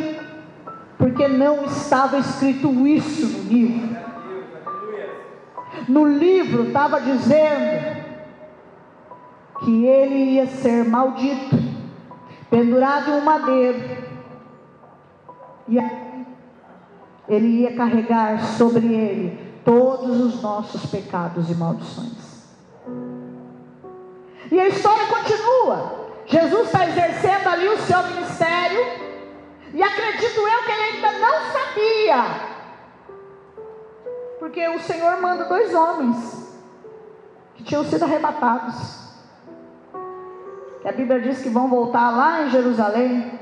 porque 0.98 1.28
não 1.28 1.64
estava 1.64 2.18
escrito 2.18 2.86
isso 2.86 3.26
no 3.26 3.48
livro. 3.48 3.96
No 5.88 6.06
livro 6.06 6.68
estava 6.68 7.00
dizendo 7.00 8.06
que 9.60 9.84
ele 9.84 10.34
ia 10.34 10.46
ser 10.46 10.84
maldito, 10.84 11.56
pendurado 12.50 13.10
em 13.10 13.14
um 13.14 13.24
madeiro, 13.24 14.06
e 15.68 15.78
ele 17.28 17.62
ia 17.62 17.74
carregar 17.74 18.40
sobre 18.56 18.86
ele 18.86 19.46
todos 19.64 20.20
os 20.20 20.40
nossos 20.40 20.86
pecados 20.86 21.50
e 21.50 21.54
maldições. 21.54 22.25
E 24.50 24.60
a 24.60 24.68
história 24.68 25.06
continua. 25.06 26.06
Jesus 26.26 26.66
está 26.66 26.86
exercendo 26.88 27.48
ali 27.48 27.68
o 27.68 27.78
seu 27.78 28.02
ministério. 28.02 28.80
E 29.72 29.82
acredito 29.82 30.40
eu 30.40 30.62
que 30.64 30.70
ele 30.70 30.82
ainda 30.82 31.12
não 31.18 31.34
sabia. 31.52 32.56
Porque 34.38 34.68
o 34.68 34.80
Senhor 34.80 35.20
manda 35.20 35.44
dois 35.44 35.74
homens 35.74 36.56
que 37.54 37.64
tinham 37.64 37.84
sido 37.84 38.04
arrebatados. 38.04 39.06
Que 40.82 40.88
a 40.88 40.92
Bíblia 40.92 41.20
diz 41.20 41.42
que 41.42 41.48
vão 41.48 41.68
voltar 41.68 42.10
lá 42.10 42.42
em 42.42 42.50
Jerusalém 42.50 43.38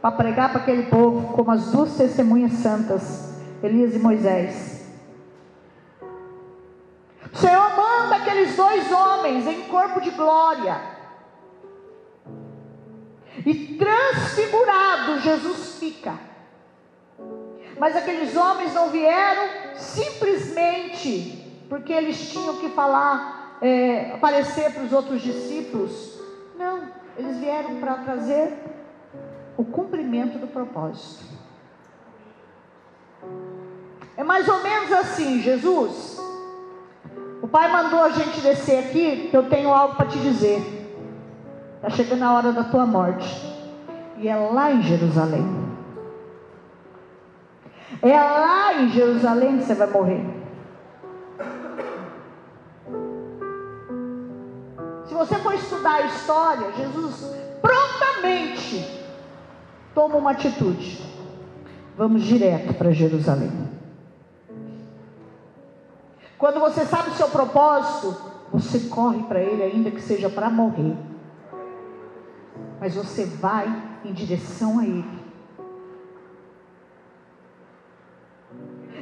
para 0.00 0.12
pregar 0.12 0.50
para 0.50 0.60
aquele 0.60 0.84
povo 0.84 1.32
como 1.34 1.50
as 1.50 1.70
duas 1.70 1.96
testemunhas 1.96 2.52
santas, 2.52 3.36
Elias 3.62 3.94
e 3.94 3.98
Moisés. 3.98 4.88
O 7.32 7.36
Senhor 7.36 7.70
manda 7.98 8.16
aqueles 8.16 8.54
dois 8.54 8.90
homens 8.92 9.46
em 9.46 9.62
corpo 9.62 10.00
de 10.00 10.10
glória. 10.10 10.80
E 13.44 13.76
transfigurado 13.76 15.20
Jesus 15.20 15.78
fica. 15.78 16.14
Mas 17.78 17.96
aqueles 17.96 18.36
homens 18.36 18.74
não 18.74 18.90
vieram 18.90 19.48
simplesmente 19.76 21.44
porque 21.68 21.92
eles 21.92 22.30
tinham 22.30 22.56
que 22.56 22.70
falar, 22.70 23.58
é, 23.60 24.12
aparecer 24.12 24.72
para 24.72 24.82
os 24.82 24.92
outros 24.92 25.20
discípulos. 25.20 26.18
Não, 26.56 26.88
eles 27.16 27.36
vieram 27.38 27.76
para 27.76 27.94
trazer 27.98 28.54
o 29.56 29.64
cumprimento 29.64 30.38
do 30.38 30.46
propósito. 30.48 31.24
É 34.16 34.24
mais 34.24 34.48
ou 34.48 34.62
menos 34.62 34.92
assim, 34.92 35.40
Jesus. 35.40 36.27
O 37.40 37.46
Pai 37.46 37.70
mandou 37.70 38.02
a 38.02 38.10
gente 38.10 38.40
descer 38.40 38.78
aqui, 38.84 39.30
eu 39.32 39.48
tenho 39.48 39.72
algo 39.72 39.94
para 39.94 40.06
te 40.06 40.18
dizer. 40.18 40.60
Está 41.76 41.90
chegando 41.90 42.22
a 42.24 42.32
hora 42.32 42.52
da 42.52 42.64
tua 42.64 42.84
morte. 42.84 43.28
E 44.16 44.26
é 44.26 44.36
lá 44.36 44.72
em 44.72 44.82
Jerusalém. 44.82 45.46
É 48.02 48.20
lá 48.20 48.74
em 48.74 48.88
Jerusalém 48.90 49.58
que 49.58 49.64
você 49.64 49.74
vai 49.74 49.86
morrer. 49.88 50.24
Se 55.06 55.14
você 55.14 55.36
for 55.36 55.54
estudar 55.54 55.94
a 55.94 56.06
história, 56.06 56.72
Jesus 56.72 57.32
prontamente 57.62 58.98
toma 59.94 60.16
uma 60.16 60.32
atitude. 60.32 61.06
vamos 61.96 62.22
direto 62.22 62.74
para 62.74 62.92
Jerusalém. 62.92 63.77
Quando 66.38 66.60
você 66.60 66.84
sabe 66.84 67.10
o 67.10 67.14
seu 67.14 67.28
propósito, 67.28 68.16
você 68.52 68.88
corre 68.88 69.24
para 69.24 69.40
ele, 69.40 69.62
ainda 69.62 69.90
que 69.90 70.00
seja 70.00 70.30
para 70.30 70.48
morrer. 70.48 70.96
Mas 72.80 72.94
você 72.94 73.24
vai 73.26 73.66
em 74.04 74.12
direção 74.12 74.78
a 74.78 74.84
ele. 74.84 75.18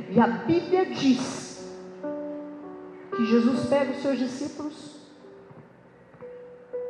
E 0.08 0.18
a 0.18 0.26
Bíblia 0.26 0.86
diz 0.86 1.70
que 3.14 3.26
Jesus 3.26 3.68
pega 3.68 3.92
os 3.92 3.98
seus 4.02 4.18
discípulos, 4.18 4.96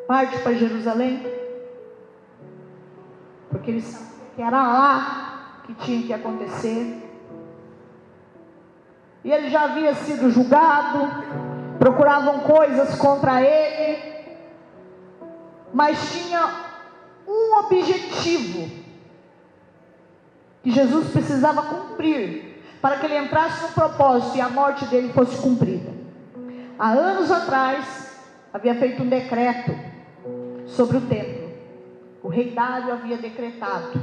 parte 0.06 0.38
para 0.38 0.52
Jerusalém, 0.52 1.26
porque 3.50 3.70
ele 3.70 3.82
sabia 3.82 4.06
que 4.36 4.42
era 4.42 4.62
lá 4.62 5.62
que 5.64 5.74
tinha 5.74 6.06
que 6.06 6.12
acontecer. 6.12 7.05
E 9.26 9.32
ele 9.32 9.50
já 9.50 9.64
havia 9.64 9.92
sido 9.92 10.30
julgado, 10.30 11.00
procuravam 11.80 12.38
coisas 12.42 12.94
contra 12.94 13.42
ele, 13.42 13.98
mas 15.74 16.12
tinha 16.12 16.48
um 17.26 17.58
objetivo 17.58 18.70
que 20.62 20.70
Jesus 20.70 21.08
precisava 21.08 21.60
cumprir 21.62 22.62
para 22.80 22.98
que 22.98 23.06
ele 23.06 23.18
entrasse 23.18 23.64
no 23.64 23.70
propósito 23.70 24.36
e 24.36 24.40
a 24.40 24.48
morte 24.48 24.84
dele 24.84 25.12
fosse 25.12 25.42
cumprida. 25.42 25.92
Há 26.78 26.90
anos 26.90 27.28
atrás, 27.32 28.20
havia 28.54 28.76
feito 28.76 29.02
um 29.02 29.08
decreto 29.08 29.76
sobre 30.66 30.98
o 30.98 31.00
templo. 31.00 31.50
O 32.22 32.28
rei 32.28 32.52
Dário 32.52 32.92
havia 32.92 33.16
decretado 33.16 34.00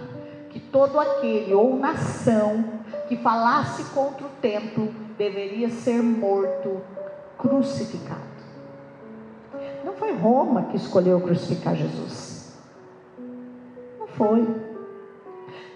que 0.50 0.60
todo 0.60 1.00
aquele 1.00 1.54
ou 1.54 1.78
nação 1.78 2.83
que 3.08 3.18
falasse 3.18 3.84
contra 3.94 4.26
o 4.26 4.30
templo 4.42 4.94
deveria 5.18 5.70
ser 5.70 6.02
morto, 6.02 6.82
crucificado. 7.38 8.22
Não 9.84 9.94
foi 9.94 10.14
Roma 10.14 10.64
que 10.64 10.78
escolheu 10.78 11.20
crucificar 11.20 11.76
Jesus. 11.76 12.54
Não 14.00 14.08
foi. 14.08 14.48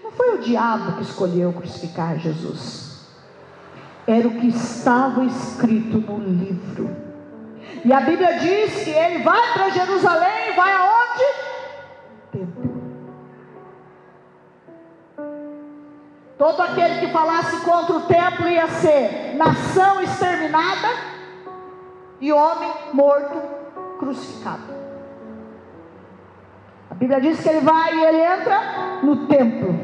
Não 0.02 0.10
foi 0.10 0.36
o 0.36 0.38
diabo 0.38 0.96
que 0.96 1.02
escolheu 1.02 1.52
crucificar 1.52 2.18
Jesus. 2.18 3.06
Era 4.06 4.26
o 4.26 4.40
que 4.40 4.48
estava 4.48 5.24
escrito 5.24 5.98
no 5.98 6.18
livro. 6.18 6.96
E 7.84 7.92
a 7.92 8.00
Bíblia 8.00 8.38
diz 8.38 8.84
que 8.84 8.90
ele 8.90 9.22
vai 9.22 9.52
para 9.52 9.70
Jerusalém, 9.70 10.56
vai 10.56 10.72
aonde? 10.72 10.97
Todo 16.38 16.62
aquele 16.62 17.00
que 17.00 17.12
falasse 17.12 17.60
contra 17.64 17.96
o 17.96 18.02
templo 18.02 18.48
ia 18.48 18.68
ser 18.68 19.34
nação 19.36 20.00
exterminada 20.00 20.88
e 22.20 22.32
homem 22.32 22.70
morto, 22.92 23.42
crucificado. 23.98 24.72
A 26.88 26.94
Bíblia 26.94 27.20
diz 27.20 27.40
que 27.40 27.48
ele 27.48 27.60
vai 27.60 27.92
e 27.92 28.04
ele 28.04 28.22
entra 28.22 28.60
no 29.02 29.26
templo. 29.26 29.74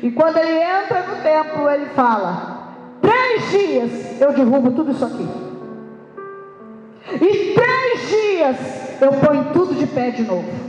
E 0.00 0.12
quando 0.12 0.36
ele 0.36 0.60
entra 0.60 1.02
no 1.02 1.22
templo, 1.22 1.68
ele 1.70 1.86
fala: 1.86 2.74
Três 3.02 3.50
dias 3.50 4.20
eu 4.20 4.32
derrubo 4.32 4.70
tudo 4.70 4.92
isso 4.92 5.04
aqui. 5.04 5.28
E 7.14 7.54
três 7.54 8.08
dias 8.08 9.02
eu 9.02 9.12
ponho 9.12 9.52
tudo 9.52 9.74
de 9.74 9.86
pé 9.88 10.10
de 10.10 10.22
novo. 10.22 10.65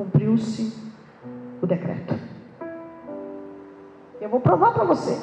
Cumpriu-se 0.00 0.72
o 1.60 1.66
decreto. 1.66 2.14
Eu 4.18 4.30
vou 4.30 4.40
provar 4.40 4.72
para 4.72 4.84
você. 4.84 5.18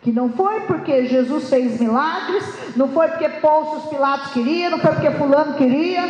Que 0.00 0.10
não 0.10 0.30
foi 0.30 0.60
porque 0.60 1.04
Jesus 1.04 1.50
fez 1.50 1.78
milagres, 1.78 2.74
não 2.74 2.88
foi 2.88 3.08
porque 3.08 3.28
Pôncio 3.28 3.90
Pilatos 3.90 4.32
queria, 4.32 4.70
não 4.70 4.78
foi 4.78 4.92
porque 4.92 5.10
Fulano 5.10 5.54
queria, 5.56 6.02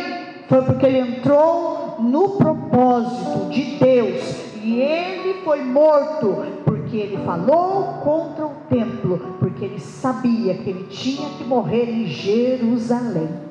foi 0.47 0.61
porque 0.61 0.85
ele 0.85 0.99
entrou 0.99 1.97
no 1.99 2.37
propósito 2.37 3.49
de 3.49 3.77
Deus. 3.77 4.53
E 4.63 4.79
ele 4.79 5.41
foi 5.43 5.61
morto 5.61 6.45
porque 6.63 6.95
ele 6.95 7.17
falou 7.25 7.95
contra 8.01 8.45
o 8.45 8.51
templo, 8.69 9.35
porque 9.39 9.65
ele 9.65 9.79
sabia 9.79 10.55
que 10.55 10.69
ele 10.69 10.85
tinha 10.85 11.29
que 11.31 11.43
morrer 11.43 11.89
em 11.89 12.05
Jerusalém. 12.05 13.50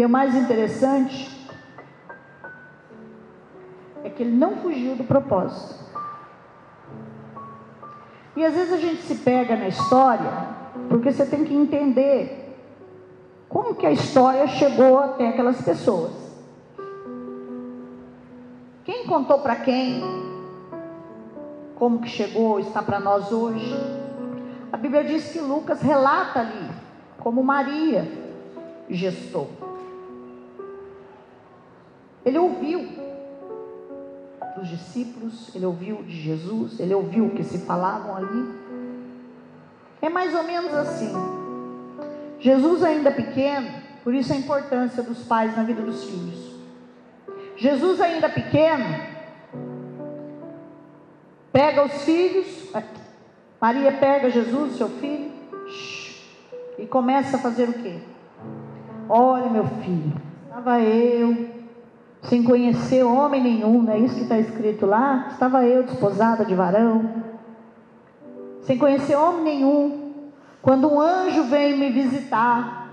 E 0.00 0.04
o 0.06 0.08
mais 0.08 0.34
interessante 0.34 1.30
é 4.02 4.08
que 4.08 4.22
ele 4.22 4.34
não 4.34 4.56
fugiu 4.56 4.96
do 4.96 5.04
propósito. 5.04 5.74
E 8.34 8.42
às 8.42 8.54
vezes 8.54 8.72
a 8.72 8.78
gente 8.78 9.02
se 9.02 9.16
pega 9.16 9.54
na 9.56 9.68
história, 9.68 10.32
porque 10.88 11.12
você 11.12 11.26
tem 11.26 11.44
que 11.44 11.52
entender 11.52 12.56
como 13.46 13.74
que 13.74 13.84
a 13.84 13.92
história 13.92 14.46
chegou 14.46 15.00
até 15.00 15.28
aquelas 15.28 15.60
pessoas. 15.60 16.12
Quem 18.84 19.04
contou 19.04 19.40
para 19.40 19.56
quem? 19.56 20.02
Como 21.76 22.00
que 22.00 22.08
chegou, 22.08 22.58
está 22.58 22.80
para 22.80 22.98
nós 22.98 23.30
hoje? 23.30 23.70
A 24.72 24.78
Bíblia 24.78 25.04
diz 25.04 25.30
que 25.30 25.40
Lucas 25.40 25.82
relata 25.82 26.40
ali 26.40 26.70
como 27.18 27.44
Maria 27.44 28.10
gestou. 28.88 29.68
Ele 32.24 32.38
ouviu 32.38 32.86
dos 34.56 34.68
discípulos, 34.68 35.54
ele 35.54 35.64
ouviu 35.64 36.02
de 36.02 36.20
Jesus, 36.20 36.78
ele 36.78 36.94
ouviu 36.94 37.26
o 37.26 37.30
que 37.30 37.42
se 37.42 37.58
falavam 37.58 38.16
ali. 38.16 38.60
É 40.02 40.08
mais 40.08 40.34
ou 40.34 40.42
menos 40.42 40.72
assim. 40.74 41.12
Jesus 42.38 42.82
ainda 42.82 43.10
pequeno, 43.10 43.70
por 44.02 44.14
isso 44.14 44.32
a 44.32 44.36
importância 44.36 45.02
dos 45.02 45.22
pais 45.24 45.56
na 45.56 45.62
vida 45.62 45.82
dos 45.82 46.04
filhos. 46.04 46.50
Jesus 47.56 48.00
ainda 48.00 48.28
pequeno, 48.28 48.84
pega 51.52 51.84
os 51.84 52.02
filhos, 52.02 52.72
Maria 53.60 53.92
pega 53.92 54.30
Jesus, 54.30 54.76
seu 54.76 54.88
filho, 54.88 55.30
e 56.78 56.86
começa 56.86 57.36
a 57.36 57.40
fazer 57.40 57.68
o 57.68 57.74
quê? 57.74 58.00
Olha, 59.06 59.50
meu 59.50 59.66
filho, 59.66 60.14
estava 60.48 60.80
eu, 60.80 61.59
sem 62.22 62.42
conhecer 62.42 63.02
homem 63.02 63.42
nenhum, 63.42 63.82
não 63.82 63.92
é 63.92 63.98
isso 63.98 64.14
que 64.14 64.22
está 64.22 64.38
escrito 64.38 64.86
lá? 64.86 65.28
Estava 65.30 65.64
eu 65.64 65.82
desposada 65.82 66.44
de 66.44 66.54
varão, 66.54 67.22
sem 68.62 68.76
conhecer 68.76 69.16
homem 69.16 69.42
nenhum, 69.42 70.12
quando 70.60 70.92
um 70.92 71.00
anjo 71.00 71.44
veio 71.44 71.78
me 71.78 71.90
visitar, 71.90 72.90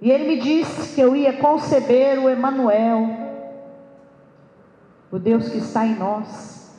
e 0.00 0.10
ele 0.10 0.28
me 0.28 0.40
disse 0.40 0.94
que 0.94 1.00
eu 1.00 1.14
ia 1.14 1.32
conceber 1.34 2.18
o 2.18 2.28
Emanuel, 2.28 3.08
o 5.10 5.18
Deus 5.18 5.48
que 5.48 5.58
está 5.58 5.84
em 5.84 5.96
nós. 5.96 6.74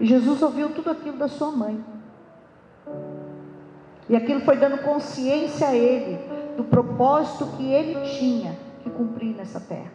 E 0.00 0.06
Jesus 0.06 0.42
ouviu 0.42 0.70
tudo 0.70 0.90
aquilo 0.90 1.16
da 1.16 1.28
sua 1.28 1.52
mãe. 1.52 1.84
E 4.08 4.16
aquilo 4.16 4.40
foi 4.40 4.56
dando 4.56 4.78
consciência 4.78 5.68
a 5.68 5.76
ele 5.76 6.31
do 6.56 6.64
propósito 6.64 7.46
que 7.56 7.72
ele 7.72 8.00
tinha 8.18 8.56
que 8.82 8.90
cumprir 8.90 9.34
nessa 9.34 9.60
terra. 9.60 9.92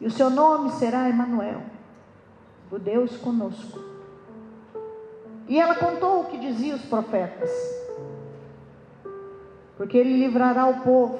E 0.00 0.06
o 0.06 0.10
seu 0.10 0.30
nome 0.30 0.70
será 0.72 1.08
Emanuel, 1.08 1.62
o 2.70 2.78
Deus 2.78 3.16
conosco. 3.16 3.78
E 5.48 5.58
ela 5.58 5.74
contou 5.74 6.20
o 6.20 6.24
que 6.24 6.38
diziam 6.38 6.76
os 6.76 6.84
profetas. 6.84 7.50
Porque 9.76 9.98
ele 9.98 10.18
livrará 10.18 10.66
o 10.66 10.80
povo. 10.80 11.18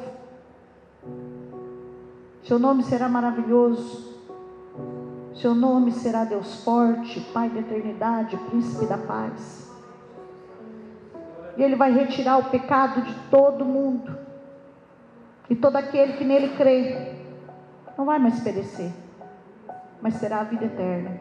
Seu 2.42 2.58
nome 2.58 2.82
será 2.82 3.08
maravilhoso. 3.08 4.14
Seu 5.34 5.54
nome 5.54 5.92
será 5.92 6.24
Deus 6.24 6.62
forte, 6.62 7.20
Pai 7.32 7.50
da 7.50 7.60
eternidade, 7.60 8.36
príncipe 8.36 8.86
da 8.86 8.96
paz 8.96 9.73
e 11.56 11.62
Ele 11.62 11.76
vai 11.76 11.92
retirar 11.92 12.38
o 12.38 12.50
pecado 12.50 13.02
de 13.02 13.14
todo 13.30 13.64
mundo. 13.64 14.16
E 15.48 15.54
todo 15.54 15.76
aquele 15.76 16.14
que 16.14 16.24
nele 16.24 16.56
crê 16.56 17.14
não 17.96 18.04
vai 18.04 18.18
mais 18.18 18.40
perecer, 18.40 18.90
mas 20.00 20.14
será 20.14 20.40
a 20.40 20.44
vida 20.44 20.64
eterna. 20.64 21.20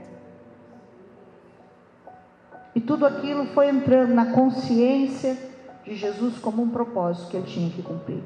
E 2.75 2.81
tudo 2.81 3.05
aquilo 3.05 3.45
foi 3.47 3.69
entrando 3.69 4.13
na 4.13 4.31
consciência 4.31 5.37
de 5.83 5.95
Jesus 5.95 6.39
como 6.39 6.63
um 6.63 6.69
propósito 6.69 7.29
que 7.29 7.37
ele 7.37 7.45
tinha 7.45 7.69
que 7.69 7.83
cumprir. 7.83 8.23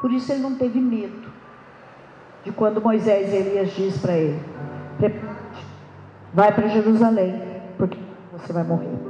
Por 0.00 0.12
isso 0.12 0.30
ele 0.30 0.42
não 0.42 0.54
teve 0.54 0.78
medo. 0.80 1.32
de 2.44 2.52
quando 2.52 2.80
Moisés 2.80 3.32
e 3.32 3.36
Elias 3.36 3.70
diz 3.70 3.98
para 3.98 4.12
ele: 4.12 4.38
vai 6.32 6.52
para 6.52 6.68
Jerusalém, 6.68 7.40
porque 7.78 7.98
você 8.32 8.52
vai 8.52 8.62
morrer. 8.62 9.03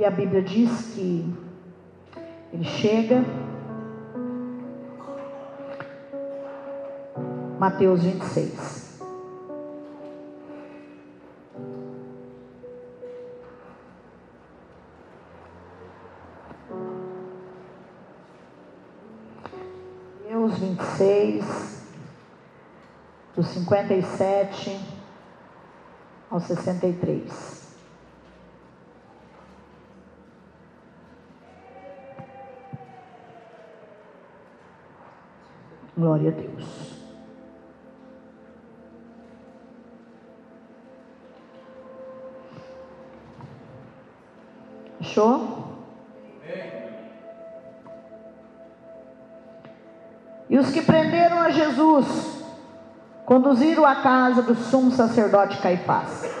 E 0.00 0.04
a 0.06 0.10
Bíblia 0.10 0.40
diz 0.40 0.94
que 0.94 1.30
ele 2.54 2.64
chega, 2.64 3.22
Mateus 7.58 8.02
26. 8.02 8.98
Mateus 20.22 20.58
26, 20.58 21.84
do 23.36 23.42
57 23.42 24.80
ao 26.30 26.40
63. 26.40 27.69
Glória 36.00 36.30
a 36.30 36.32
Deus. 36.32 36.64
Achou? 44.98 45.76
E 50.48 50.58
os 50.58 50.70
que 50.70 50.80
prenderam 50.80 51.38
a 51.38 51.50
Jesus 51.50 52.42
conduziram 53.26 53.84
à 53.84 53.96
casa 53.96 54.40
do 54.40 54.54
sumo 54.54 54.90
sacerdote 54.92 55.60
Caifás, 55.60 56.34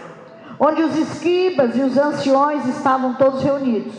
onde 0.58 0.82
os 0.82 0.96
escribas 0.96 1.76
e 1.76 1.82
os 1.82 1.98
anciões 1.98 2.66
estavam 2.66 3.12
todos 3.14 3.42
reunidos. 3.42 3.94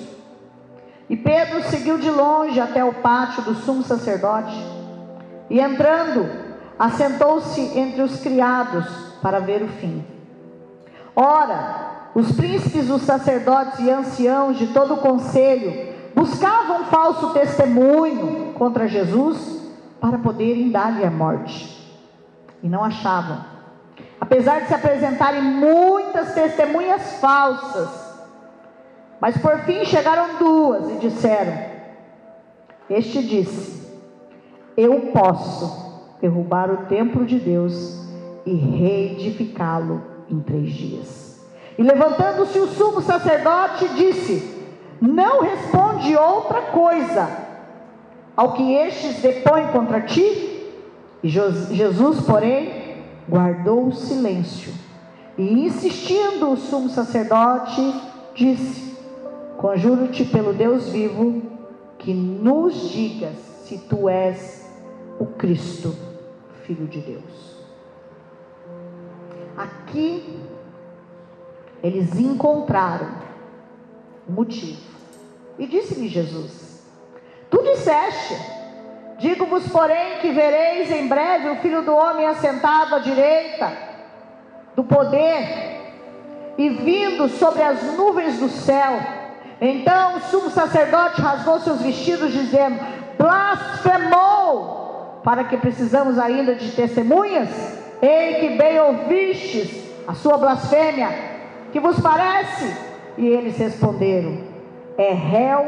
E 1.08 1.16
Pedro 1.16 1.62
seguiu 1.70 2.00
de 2.00 2.10
longe 2.10 2.60
até 2.60 2.84
o 2.84 2.96
pátio 2.96 3.44
do 3.44 3.54
sumo 3.54 3.84
sacerdote 3.84 4.71
e, 5.52 5.60
entrando, 5.60 6.30
assentou-se 6.80 7.78
entre 7.78 8.02
os 8.02 8.22
criados 8.22 8.88
para 9.22 9.40
ver 9.40 9.62
o 9.62 9.68
fim. 9.68 10.02
Ora, 11.14 12.10
os 12.16 12.32
príncipes, 12.32 12.90
os 12.90 13.02
sacerdotes 13.02 13.80
e 13.80 13.90
anciãos 13.90 14.58
de 14.58 14.68
todo 14.68 14.94
o 14.94 15.02
conselho 15.02 15.94
buscavam 16.16 16.86
falso 16.86 17.34
testemunho 17.34 18.54
contra 18.54 18.88
Jesus 18.88 19.62
para 20.00 20.18
poderem 20.18 20.72
dar-lhe 20.72 21.04
a 21.04 21.12
morte. 21.12 21.70
E 22.64 22.70
não 22.70 22.82
achavam. 22.82 23.44
Apesar 24.22 24.62
de 24.62 24.68
se 24.68 24.74
apresentarem 24.74 25.42
muitas 25.42 26.34
testemunhas 26.34 27.18
falsas, 27.20 27.90
mas 29.20 29.38
por 29.38 29.60
fim 29.60 29.84
chegaram 29.84 30.38
duas 30.38 30.92
e 30.92 30.94
disseram: 31.00 31.66
Este 32.90 33.22
disse: 33.22 33.81
Eu 34.78 35.12
posso 35.14 35.92
derrubar 36.22 36.72
o 36.72 36.86
templo 36.86 37.26
de 37.26 37.40
Deus 37.40 38.00
e 38.46 38.54
reedificá-lo 38.54 40.02
em 40.30 40.40
três 40.40 40.72
dias. 40.72 41.42
E 41.78 41.84
levantando-se 41.84 42.60
o 42.60 42.68
sumo 42.68 43.02
sacerdote, 43.02 43.88
disse: 43.96 44.66
Não 45.02 45.42
responde 45.42 46.16
outra 46.16 46.62
coisa 46.64 47.28
ao 48.36 48.54
que 48.54 48.74
estes 48.74 49.22
depõem 49.22 49.68
contra 49.68 50.02
ti? 50.02 50.50
E 51.24 51.30
Jesus, 51.30 52.22
porém, 52.22 52.98
guardou 53.28 53.88
o 53.88 53.94
silêncio. 53.94 54.74
E 55.38 55.66
insistindo 55.66 56.52
o 56.52 56.58
sumo 56.58 56.90
sacerdote, 56.90 57.82
disse: 58.36 58.98
Conjuro-te 59.58 60.26
pelo 60.26 60.54
Deus 60.54 60.90
vivo, 60.90 61.42
que 62.00 62.14
nos 62.14 62.90
digas 62.90 63.36
se 63.66 63.78
tu 63.78 64.10
és 64.10 64.61
o 65.22 65.28
Cristo, 65.28 65.96
Filho 66.64 66.88
de 66.88 67.00
Deus. 67.00 67.62
Aqui 69.56 70.42
eles 71.84 72.20
encontraram 72.20 73.12
o 74.28 74.32
motivo. 74.32 74.82
E 75.60 75.68
disse-lhe 75.68 76.08
Jesus: 76.08 76.84
Tu 77.52 77.62
disseste, 77.62 78.36
digo-vos, 79.20 79.68
porém, 79.68 80.18
que 80.22 80.32
vereis 80.32 80.90
em 80.90 81.08
breve 81.08 81.50
o 81.50 81.58
filho 81.58 81.84
do 81.84 81.94
homem 81.94 82.26
assentado 82.26 82.96
à 82.96 83.00
direita 83.00 83.72
do 84.76 84.84
poder 84.84 85.82
e 86.58 86.68
vindo 86.70 87.30
sobre 87.30 87.62
as 87.62 87.96
nuvens 87.96 88.40
do 88.40 88.50
céu. 88.50 88.94
Então 89.60 90.18
o 90.18 90.22
sumo 90.22 90.50
sacerdote 90.50 91.22
rasgou 91.22 91.60
seus 91.60 91.80
vestidos, 91.80 92.32
dizendo: 92.32 92.80
Blasfemou! 93.20 94.82
Para 95.24 95.44
que 95.44 95.58
precisamos 95.58 96.18
ainda 96.18 96.56
de 96.56 96.72
testemunhas? 96.72 97.50
Ei, 98.02 98.36
que 98.36 98.58
bem 98.58 98.80
ouvistes 98.80 99.90
a 100.08 100.14
sua 100.14 100.38
blasfêmia 100.38 101.10
que 101.72 101.80
vos 101.80 102.00
parece? 102.00 102.92
E 103.18 103.28
eles 103.28 103.58
responderam: 103.58 104.40
É 104.98 105.14
réu 105.14 105.66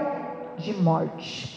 de 0.58 0.74
morte. 0.74 1.54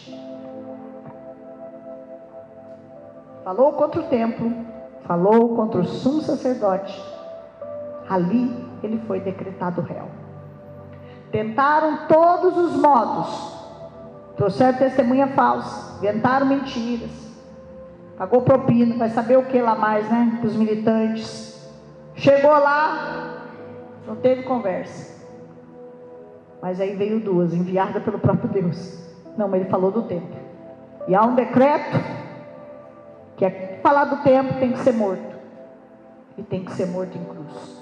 Falou 3.43 3.73
contra 3.73 4.01
o 4.01 4.03
templo, 4.03 4.51
falou 5.05 5.55
contra 5.55 5.79
o 5.79 5.85
sumo 5.85 6.21
sacerdote. 6.21 7.01
Ali 8.09 8.67
ele 8.83 9.01
foi 9.07 9.19
decretado 9.19 9.81
réu. 9.81 10.05
Tentaram 11.31 12.07
todos 12.07 12.57
os 12.57 12.75
modos, 12.75 13.57
trouxeram 14.35 14.77
testemunha 14.77 15.27
falsa, 15.29 15.97
inventaram 15.97 16.45
mentiras, 16.45 17.26
pagou 18.17 18.41
propina, 18.41 18.97
vai 18.97 19.09
saber 19.09 19.37
o 19.37 19.45
que 19.45 19.61
lá 19.61 19.75
mais, 19.75 20.09
né? 20.09 20.37
Para 20.39 20.47
os 20.47 20.55
militantes. 20.55 21.69
Chegou 22.15 22.51
lá, 22.51 23.43
não 24.07 24.15
teve 24.15 24.43
conversa. 24.43 25.15
Mas 26.61 26.81
aí 26.81 26.95
veio 26.95 27.19
duas, 27.19 27.53
enviadas 27.53 28.03
pelo 28.03 28.17
próprio 28.17 28.49
Deus. 28.49 29.07
Não, 29.37 29.47
mas 29.47 29.61
ele 29.61 29.69
falou 29.69 29.91
do 29.91 30.01
tempo. 30.03 30.35
E 31.07 31.13
há 31.13 31.23
um 31.23 31.35
decreto 31.35 31.97
que 33.37 33.45
é 33.45 33.79
falar 33.83 34.05
do 34.05 34.23
tempo 34.23 34.59
tem 34.59 34.71
que 34.71 34.79
ser 34.79 34.93
morto. 34.93 35.37
E 36.35 36.43
tem 36.43 36.65
que 36.65 36.71
ser 36.71 36.87
morto 36.87 37.15
em 37.15 37.23
cruz. 37.23 37.77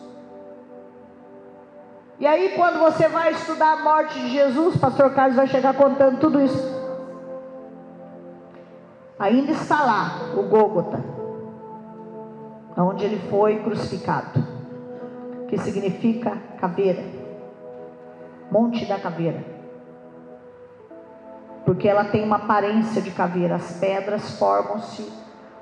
E 2.19 2.28
aí, 2.28 2.54
quando 2.56 2.80
você 2.80 3.08
vai 3.08 3.32
estudar 3.32 3.74
a 3.74 3.84
morte 3.84 4.19
de 4.19 4.30
Jesus, 4.30 4.78
pastor 4.78 5.13
Carlos 5.13 5.36
vai 5.36 5.48
chegar 5.48 5.74
contando 5.74 6.19
tudo 6.19 6.41
isso. 6.41 6.75
Ainda 9.17 9.54
está 9.54 9.84
lá 9.84 10.34
o 10.38 10.43
Gólgota, 10.43 11.01
onde 12.78 13.06
ele 13.06 13.17
foi 13.30 13.63
crucificado 13.63 14.43
que 15.47 15.58
significa 15.58 16.38
caveira, 16.60 17.04
Monte 18.51 18.86
da 18.86 18.99
Caveira, 18.99 19.43
porque 21.65 21.88
ela 21.88 22.06
tem 22.06 22.23
uma 22.23 22.38
aparência 22.38 23.01
de 23.01 23.12
caveira, 23.12 23.56
as 23.56 23.80
pedras 23.80 24.38
formam-se 24.38 25.10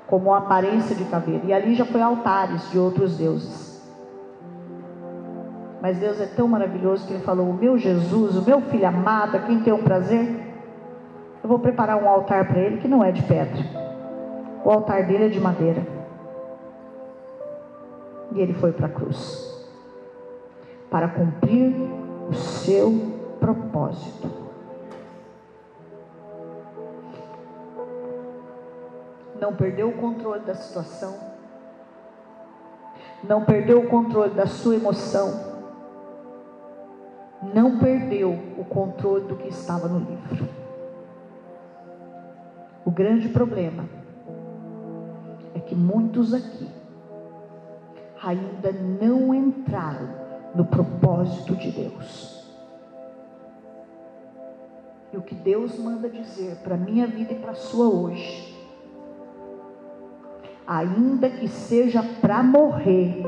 como 0.06 0.30
uma 0.30 0.38
aparência 0.38 0.96
de 0.96 1.04
caveira, 1.04 1.46
e 1.46 1.52
ali 1.52 1.74
já 1.74 1.84
foi 1.84 2.02
altares 2.02 2.70
de 2.70 2.78
outros 2.78 3.16
deuses. 3.16 3.74
Mas 5.80 5.98
Deus 5.98 6.20
é 6.20 6.26
tão 6.26 6.48
maravilhoso 6.48 7.06
que 7.06 7.12
Ele 7.12 7.22
falou: 7.22 7.48
O 7.50 7.54
meu 7.54 7.76
Jesus, 7.76 8.36
o 8.36 8.42
meu 8.42 8.60
filho 8.62 8.88
amado, 8.88 9.36
a 9.36 9.40
quem 9.40 9.60
tem 9.60 9.72
um 9.72 9.82
prazer, 9.82 10.53
eu 11.44 11.48
vou 11.48 11.58
preparar 11.58 12.02
um 12.02 12.08
altar 12.08 12.48
para 12.48 12.58
ele 12.58 12.78
que 12.78 12.88
não 12.88 13.04
é 13.04 13.12
de 13.12 13.22
pedra, 13.22 13.62
o 14.64 14.70
altar 14.70 15.06
dele 15.06 15.26
é 15.26 15.28
de 15.28 15.38
madeira. 15.38 15.86
E 18.32 18.40
ele 18.40 18.54
foi 18.54 18.72
para 18.72 18.86
a 18.86 18.88
cruz 18.88 19.52
para 20.90 21.06
cumprir 21.06 21.74
o 22.30 22.32
seu 22.32 22.90
propósito. 23.38 24.30
Não 29.38 29.54
perdeu 29.54 29.90
o 29.90 29.98
controle 29.98 30.40
da 30.46 30.54
situação, 30.54 31.14
não 33.22 33.44
perdeu 33.44 33.80
o 33.80 33.86
controle 33.88 34.32
da 34.32 34.46
sua 34.46 34.76
emoção, 34.76 35.28
não 37.52 37.78
perdeu 37.78 38.30
o 38.56 38.64
controle 38.64 39.26
do 39.26 39.36
que 39.36 39.48
estava 39.48 39.88
no 39.88 39.98
livro. 39.98 40.63
O 42.84 42.90
grande 42.90 43.28
problema 43.30 43.84
é 45.54 45.60
que 45.60 45.74
muitos 45.74 46.34
aqui 46.34 46.68
ainda 48.22 48.72
não 48.72 49.34
entraram 49.34 50.08
no 50.54 50.64
propósito 50.66 51.56
de 51.56 51.70
Deus. 51.70 52.44
E 55.12 55.16
o 55.16 55.22
que 55.22 55.34
Deus 55.34 55.78
manda 55.78 56.08
dizer 56.08 56.56
para 56.56 56.74
a 56.74 56.78
minha 56.78 57.06
vida 57.06 57.32
e 57.32 57.38
para 57.38 57.52
a 57.52 57.54
sua 57.54 57.88
hoje, 57.88 58.54
ainda 60.66 61.30
que 61.30 61.48
seja 61.48 62.02
para 62.20 62.42
morrer, 62.42 63.22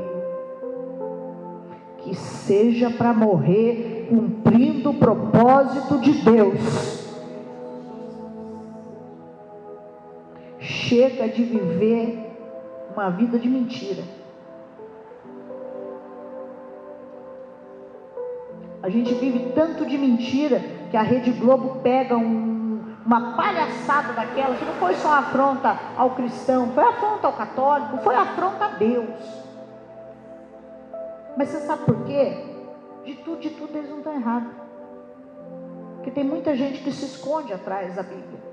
que 1.98 2.14
seja 2.14 2.90
para 2.90 3.14
morrer 3.14 4.06
cumprindo 4.08 4.90
o 4.90 4.98
propósito 4.98 5.98
de 6.00 6.12
Deus. 6.12 7.05
Chega 10.86 11.28
de 11.28 11.42
viver 11.42 12.30
uma 12.92 13.10
vida 13.10 13.40
de 13.40 13.48
mentira. 13.48 14.04
A 18.80 18.88
gente 18.88 19.12
vive 19.14 19.50
tanto 19.52 19.84
de 19.84 19.98
mentira 19.98 20.60
que 20.88 20.96
a 20.96 21.02
Rede 21.02 21.32
Globo 21.32 21.80
pega 21.82 22.16
um, 22.16 22.84
uma 23.04 23.36
palhaçada 23.36 24.12
daquela 24.12 24.54
que 24.54 24.64
não 24.64 24.74
foi 24.74 24.94
só 24.94 25.12
afronta 25.14 25.76
ao 25.96 26.10
cristão, 26.14 26.70
foi 26.70 26.84
afronta 26.84 27.26
ao 27.26 27.32
católico, 27.32 27.98
foi 27.98 28.14
afronta 28.14 28.66
a 28.66 28.68
Deus. 28.68 29.44
Mas 31.36 31.48
você 31.48 31.66
sabe 31.66 31.84
por 31.84 32.04
quê? 32.04 32.44
De 33.04 33.14
tudo, 33.14 33.40
de 33.40 33.50
tudo 33.50 33.76
eles 33.76 33.90
não 33.90 33.98
estão 33.98 34.14
errados. 34.14 34.52
Porque 35.96 36.12
tem 36.12 36.22
muita 36.22 36.54
gente 36.54 36.80
que 36.80 36.92
se 36.92 37.06
esconde 37.06 37.52
atrás 37.52 37.96
da 37.96 38.04
Bíblia. 38.04 38.45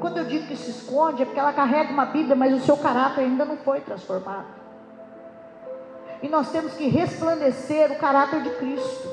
Quando 0.00 0.16
eu 0.16 0.24
digo 0.24 0.46
que 0.46 0.56
se 0.56 0.70
esconde, 0.70 1.22
é 1.22 1.24
porque 1.26 1.38
ela 1.38 1.52
carrega 1.52 1.92
uma 1.92 2.06
Bíblia, 2.06 2.34
mas 2.34 2.54
o 2.54 2.64
seu 2.64 2.76
caráter 2.76 3.20
ainda 3.22 3.44
não 3.44 3.58
foi 3.58 3.80
transformado. 3.80 4.46
E 6.22 6.28
nós 6.28 6.50
temos 6.50 6.72
que 6.74 6.88
resplandecer 6.88 7.92
o 7.92 7.96
caráter 7.96 8.42
de 8.42 8.50
Cristo. 8.50 9.08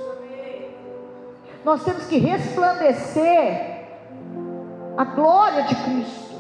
Nós 1.64 1.84
temos 1.84 2.06
que 2.06 2.18
resplandecer 2.18 3.86
a 4.98 5.04
glória 5.04 5.64
de 5.64 5.76
Cristo. 5.76 6.38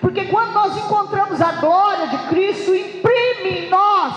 Porque 0.00 0.26
quando 0.26 0.52
nós 0.52 0.76
encontramos 0.76 1.40
a 1.40 1.52
glória 1.52 2.08
de 2.08 2.18
Cristo, 2.28 2.74
imprime 2.74 3.66
em 3.66 3.70
nós 3.70 4.14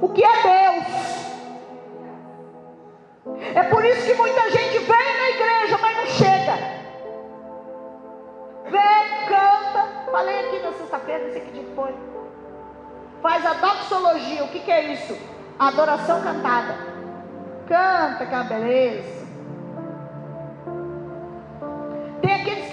o 0.00 0.08
que 0.10 0.22
é 0.22 0.42
Deus. 0.42 1.06
É 3.54 3.62
por 3.64 3.84
isso 3.84 4.06
que 4.06 4.14
muita 4.14 4.50
gente 4.50 4.78
vem 4.78 4.88
na 4.88 5.30
igreja, 5.30 5.78
mas 5.80 5.96
não 5.96 6.06
chega. 6.06 6.85
Vem, 8.70 9.28
canta. 9.28 10.10
Falei 10.10 10.46
aqui 10.46 10.58
na 10.60 10.72
sexta-feira, 10.72 11.24
não 11.24 11.32
sei 11.32 11.40
que 11.42 11.52
dia 11.52 11.74
foi. 11.74 11.94
Faz 13.22 13.46
a 13.46 13.54
doxologia. 13.54 14.44
O 14.44 14.48
que, 14.48 14.60
que 14.60 14.70
é 14.70 14.92
isso? 14.92 15.16
adoração 15.58 16.20
cantada. 16.22 16.74
Canta, 17.66 18.24
aquela 18.24 18.44
beleza. 18.44 19.16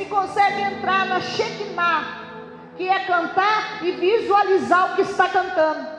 que 0.04 0.10
consegue 0.10 0.62
entrar 0.62 1.06
na 1.06 1.22
Shekinah, 1.22 2.04
que 2.76 2.90
é 2.90 3.06
cantar 3.06 3.84
e 3.84 3.92
visualizar 3.92 4.92
o 4.92 4.96
que 4.96 5.02
está 5.04 5.30
cantando. 5.30 5.93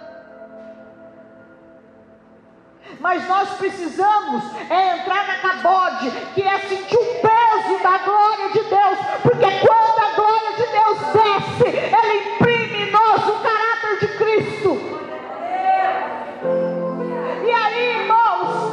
Mas 3.04 3.28
nós 3.28 3.50
precisamos 3.58 4.42
é 4.70 4.96
entrar 4.96 5.26
na 5.26 5.36
cabode, 5.36 6.10
que 6.34 6.40
é 6.42 6.58
sentir 6.60 6.96
o 6.96 7.20
peso 7.20 7.82
da 7.82 7.98
glória 7.98 8.48
de 8.48 8.60
Deus, 8.60 8.98
porque 9.22 9.44
quando 9.60 9.98
a 9.98 10.14
glória 10.16 10.52
de 10.56 10.66
Deus 10.72 10.98
desce, 11.12 11.76
ela 11.94 12.14
imprime 12.14 12.88
em 12.88 12.90
nós 12.90 13.28
o 13.28 13.40
caráter 13.42 13.98
de 14.00 14.08
Cristo. 14.16 14.80
E 17.44 17.50
aí, 17.50 18.00
irmãos, 18.00 18.72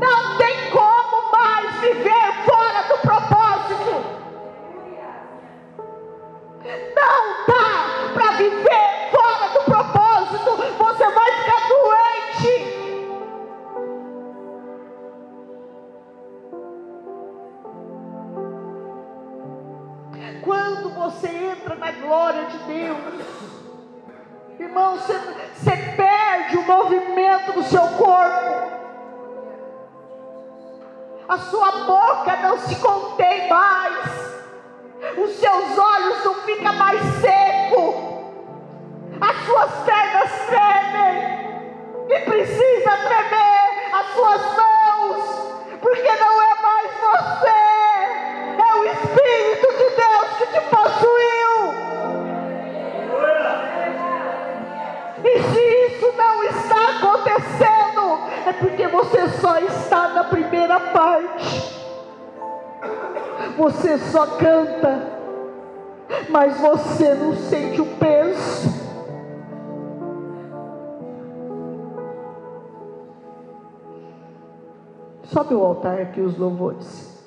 não 0.00 0.36
tem 0.36 0.70
como 0.72 1.30
mais 1.30 1.72
viver 1.76 2.44
fora 2.44 2.82
do 2.88 2.98
propósito. 2.98 4.04
Não 6.96 7.46
dá 7.46 8.10
para 8.14 8.32
viver 8.32 8.89
glória 22.10 22.44
de 22.46 22.58
Deus, 22.64 22.98
irmão, 24.58 24.96
você, 24.96 25.14
perde 25.96 26.56
o 26.56 26.62
movimento 26.62 27.52
do 27.52 27.62
seu 27.62 27.82
corpo. 27.82 28.80
A 31.28 31.38
sua 31.38 31.70
boca 31.70 32.36
não 32.42 32.58
se 32.58 32.74
contém 32.80 33.48
mais. 33.48 34.10
Os 35.18 35.30
seus 35.36 35.78
olhos 35.78 36.24
não 36.24 36.34
ficam 36.42 36.72
mais 36.72 37.00
secos, 37.20 37.94
as 39.20 39.46
suas 39.46 39.70
pernas 39.84 40.30
tremem, 40.48 42.08
e 42.08 42.20
precisa 42.24 42.90
tremer 43.06 43.94
as 43.94 44.06
suas 44.14 44.42
mãos, 44.56 45.78
porque 45.80 46.12
não 46.16 46.42
é 46.42 46.54
mais 46.60 46.90
você, 47.06 47.48
é 48.58 48.74
o 48.74 48.84
Espírito 48.84 49.68
de 49.78 49.90
Deus 49.94 50.36
que 50.38 50.46
te 50.46 50.60
possuiu. 50.62 51.39
E 55.32 55.42
se 55.42 55.86
isso 55.86 56.12
não 56.16 56.42
está 56.42 56.98
acontecendo, 56.98 58.18
é 58.48 58.52
porque 58.52 58.88
você 58.88 59.28
só 59.28 59.60
está 59.60 60.08
na 60.08 60.24
primeira 60.24 60.80
parte. 60.80 61.78
Você 63.56 63.96
só 63.98 64.26
canta, 64.26 65.06
mas 66.28 66.58
você 66.58 67.14
não 67.14 67.36
sente 67.36 67.80
o 67.80 67.86
peso. 67.96 68.70
Sobe 75.24 75.54
o 75.54 75.64
altar 75.64 76.00
aqui 76.00 76.20
os 76.20 76.36
louvores. 76.36 77.24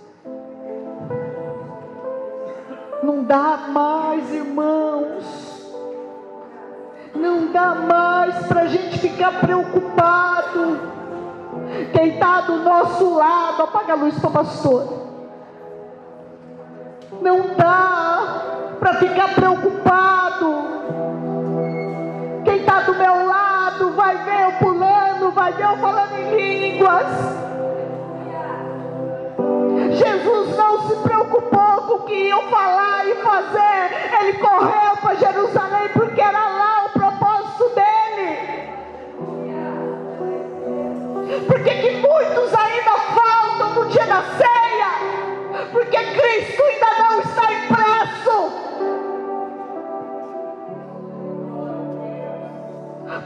Não 3.01 3.23
dá 3.23 3.69
mais, 3.69 4.29
irmãos. 4.33 5.52
Dá 7.53 7.75
mais 7.75 8.47
para 8.47 8.61
a 8.61 8.65
gente 8.65 8.97
ficar 8.97 9.39
preocupado. 9.39 10.79
Quem 11.93 12.15
está 12.15 12.41
do 12.41 12.57
nosso 12.57 13.13
lado, 13.13 13.61
apaga 13.61 13.93
a 13.93 13.95
luz 13.95 14.17
para 14.17 14.31
pastor. 14.31 14.91
Não 17.21 17.55
dá 17.55 18.75
para 18.79 18.95
ficar 18.95 19.35
preocupado. 19.35 20.63
Quem 22.43 22.57
está 22.57 22.81
do 22.81 22.95
meu 22.95 23.27
lado 23.27 23.91
vai 23.91 24.17
ver 24.17 24.45
eu 24.45 24.51
pulando, 24.53 25.31
vai 25.31 25.53
ver 25.53 25.65
eu 25.65 25.77
falando 25.77 26.13
em 26.15 26.35
línguas. 26.35 27.07
Jesus 29.91 30.57
não 30.57 30.89
se 30.89 30.95
preocupou 31.03 31.81
com 31.85 31.93
o 31.93 32.05
que 32.05 32.15
iam 32.15 32.41
falar 32.49 33.05
e 33.05 33.13
fazer. 33.21 34.21
Ele 34.21 34.33
correu 34.39 34.97
para 34.99 35.15
Jerusalém 35.17 35.89
porque 35.93 36.19
era 36.19 36.49
lá 36.49 36.72
ceia 44.37 45.33
porque 45.71 45.97
Cristo 45.97 46.63
ainda 46.63 46.87
não 46.99 47.19
está 47.19 47.53
impresso. 47.53 48.51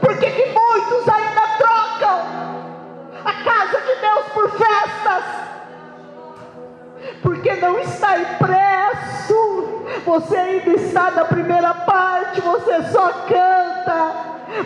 Porque 0.00 0.30
que 0.30 0.46
muitos 0.46 1.08
ainda 1.08 1.40
trocam 1.58 2.20
a 3.24 3.32
casa 3.44 3.80
de 3.80 3.94
Deus 4.00 4.26
por 4.32 4.50
festas. 4.50 5.24
Porque 7.22 7.52
não 7.54 7.78
está 7.80 8.18
impresso. 8.18 9.84
Você 10.04 10.36
ainda 10.36 10.70
está 10.70 11.10
na 11.10 11.24
primeira 11.24 11.74
parte, 11.74 12.40
você 12.40 12.82
só 12.84 13.10
canta, 13.26 14.14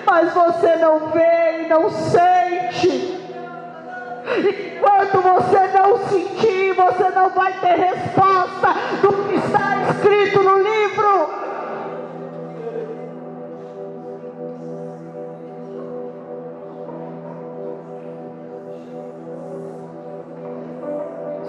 mas 0.05 0.33
você 0.33 0.77
não 0.77 1.11
vê 1.11 1.63
e 1.65 1.69
não 1.69 1.91
sente. 1.91 3.22
Enquanto 4.25 5.21
você 5.21 5.67
não 5.69 5.99
sentir, 6.09 6.75
você 6.75 7.09
não 7.11 7.31
vai 7.31 7.53
ter 7.61 7.75
resposta 7.75 8.75
do 9.01 9.13
que 9.29 9.35
está 9.35 9.83
escrito 9.91 10.43
no 10.43 10.59
livro. 10.59 11.31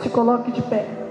Se 0.02 0.10
coloque 0.10 0.52
de 0.52 0.62
pé. 0.64 1.03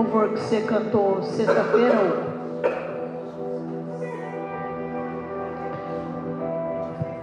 Louvor 0.00 0.30
que 0.30 0.40
você 0.40 0.62
cantou 0.62 1.22
sexta-feira. 1.22 2.30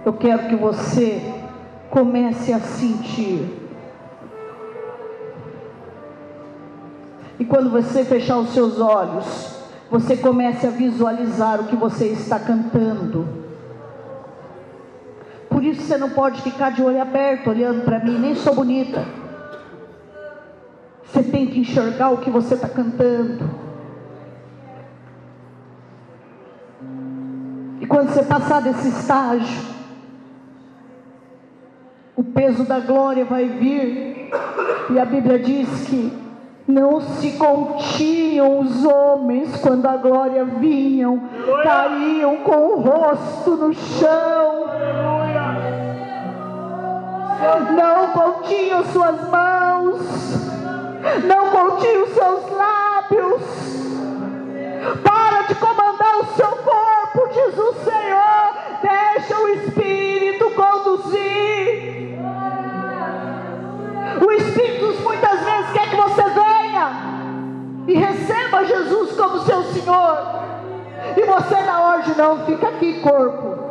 Eu 0.06 0.12
quero 0.12 0.48
que 0.48 0.56
você 0.56 1.20
comece 1.90 2.52
a 2.52 2.60
sentir. 2.60 3.68
E 7.38 7.44
quando 7.44 7.70
você 7.70 8.04
fechar 8.04 8.38
os 8.38 8.50
seus 8.50 8.80
olhos, 8.80 9.58
você 9.90 10.16
comece 10.16 10.66
a 10.66 10.70
visualizar 10.70 11.60
o 11.60 11.64
que 11.64 11.76
você 11.76 12.06
está 12.06 12.38
cantando. 12.38 13.26
Por 15.48 15.64
isso 15.64 15.82
você 15.82 15.96
não 15.96 16.10
pode 16.10 16.40
ficar 16.42 16.70
de 16.70 16.82
olho 16.82 17.00
aberto 17.00 17.50
olhando 17.50 17.84
para 17.84 17.98
mim, 17.98 18.18
nem 18.18 18.34
sou 18.34 18.54
bonita. 18.54 19.04
Tem 21.38 21.46
que 21.46 21.60
enxergar 21.60 22.10
o 22.10 22.16
que 22.16 22.30
você 22.30 22.54
está 22.54 22.68
cantando. 22.68 23.48
E 27.80 27.86
quando 27.86 28.08
você 28.08 28.24
passar 28.24 28.60
desse 28.60 28.88
estágio, 28.88 29.62
o 32.16 32.24
peso 32.24 32.64
da 32.64 32.80
glória 32.80 33.24
vai 33.24 33.46
vir. 33.46 34.32
E 34.90 34.98
a 34.98 35.04
Bíblia 35.04 35.38
diz 35.38 35.68
que 35.86 36.12
não 36.66 37.00
se 37.00 37.30
continham 37.38 38.58
os 38.58 38.84
homens 38.84 39.60
quando 39.60 39.86
a 39.86 39.96
glória 39.96 40.44
vinham, 40.44 41.22
caíam 41.62 42.38
com 42.38 42.56
o 42.56 42.80
rosto 42.80 43.50
no 43.52 43.72
chão. 43.72 44.66
Não 47.76 48.08
continham 48.08 48.84
suas 48.86 49.30
mãos, 49.30 50.57
não 51.24 51.50
continham 51.50 52.06
seus 52.06 52.50
lábios. 52.50 53.42
Para 55.02 55.42
de 55.42 55.54
comandar 55.54 56.18
o 56.20 56.26
seu 56.34 56.48
corpo, 56.48 57.28
o 57.60 57.74
Senhor. 57.84 58.54
Deixa 58.82 59.38
o 59.38 59.48
Espírito 59.48 60.50
conduzir. 60.50 62.18
O 64.24 64.32
Espírito 64.32 65.02
muitas 65.02 65.40
vezes 65.40 65.72
quer 65.72 65.90
que 65.90 65.96
você 65.96 66.22
venha 66.22 66.90
e 67.86 67.94
receba 67.94 68.64
Jesus 68.64 69.12
como 69.12 69.40
seu 69.40 69.62
Senhor. 69.64 70.18
E 71.16 71.22
você 71.22 71.60
na 71.62 71.80
hora 71.80 72.02
de 72.02 72.16
não 72.16 72.44
fica 72.44 72.68
aqui, 72.68 73.00
corpo. 73.00 73.68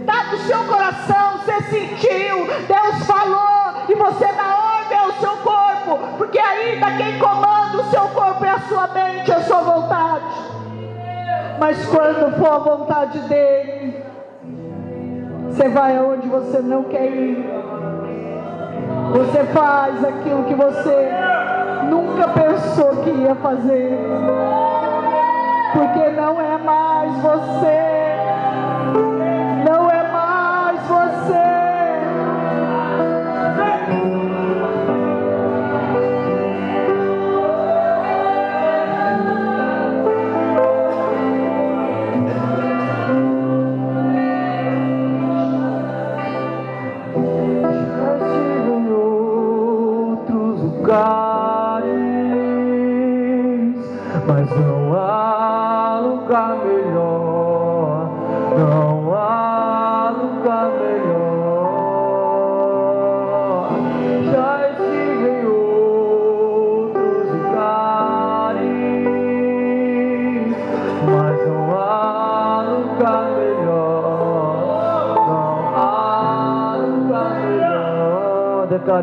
Está 0.00 0.22
do 0.30 0.38
seu 0.38 0.58
coração, 0.64 1.38
você 1.38 1.62
sentiu, 1.64 2.46
Deus 2.46 3.06
falou, 3.06 3.82
e 3.88 3.94
você 3.94 4.32
na 4.32 4.56
ordem 4.56 4.75
é 4.94 5.06
o 5.06 5.12
seu 5.14 5.36
corpo, 5.38 5.98
porque 6.18 6.38
ainda 6.38 6.90
quem 6.96 7.18
comanda 7.18 7.78
o 7.78 7.90
seu 7.90 8.08
corpo 8.08 8.44
é 8.44 8.50
a 8.50 8.60
sua 8.60 8.86
mente, 8.88 9.32
a 9.32 9.40
sua 9.40 9.60
vontade. 9.60 10.24
Mas 11.58 11.86
quando 11.86 12.36
for 12.38 12.52
a 12.52 12.58
vontade 12.58 13.18
dele, 13.20 14.04
você 15.48 15.68
vai 15.68 15.96
aonde 15.96 16.28
você 16.28 16.58
não 16.58 16.84
quer 16.84 17.06
ir. 17.06 17.46
Você 19.12 19.44
faz 19.44 20.04
aquilo 20.04 20.44
que 20.44 20.54
você 20.54 21.10
nunca 21.88 22.28
pensou 22.28 23.02
que 23.02 23.10
ia 23.10 23.34
fazer. 23.36 23.98
Porque 25.72 26.10
não 26.10 26.40
é 26.40 26.58
mais 26.58 27.12
você. 27.22 27.95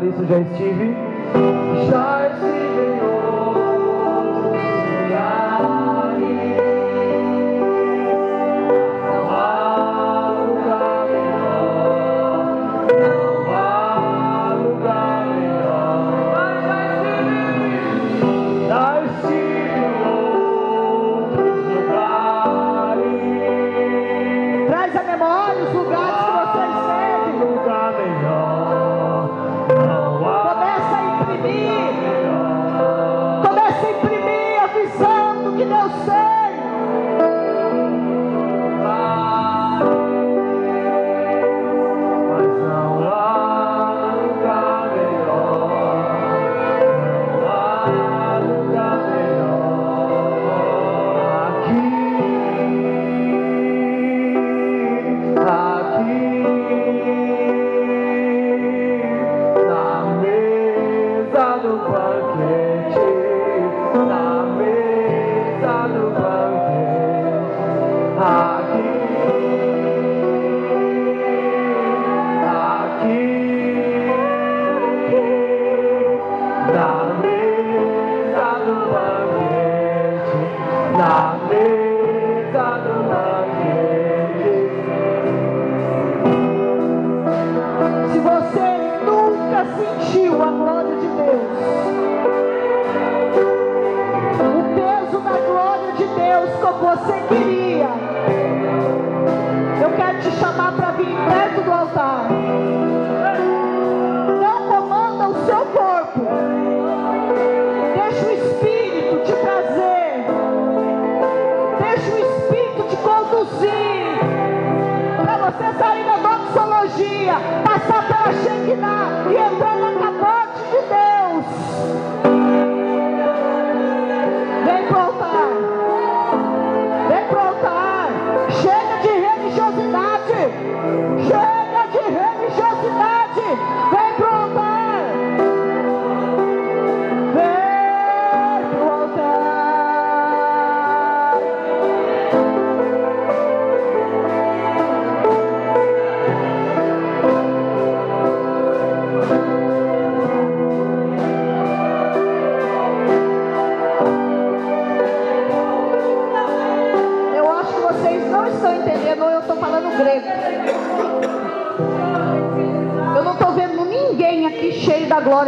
Isso 0.02 0.24
já 0.26 0.40
estive. 0.40 0.94
Já 1.90 2.13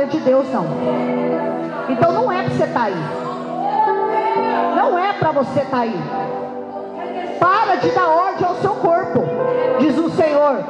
glória 0.07 0.11
de 0.11 0.19
Deus, 0.21 0.49
não. 0.51 0.67
Então 1.89 2.13
não 2.13 2.33
é 2.33 2.43
para 2.43 2.51
você 2.51 2.65
estar 2.65 2.83
aí. 2.85 2.97
Não 4.77 4.99
é 4.99 5.13
para 5.13 5.33
você 5.33 5.61
estar 5.61 5.79
aí. 5.79 6.01
Para 7.39 7.77
de 7.77 7.91
dar 7.91 8.09
ordem 8.09 8.47
ao 8.47 8.55
seu 8.57 8.75
corpo, 8.75 9.25
diz 9.79 9.99
o 9.99 10.11
Senhor. 10.11 10.65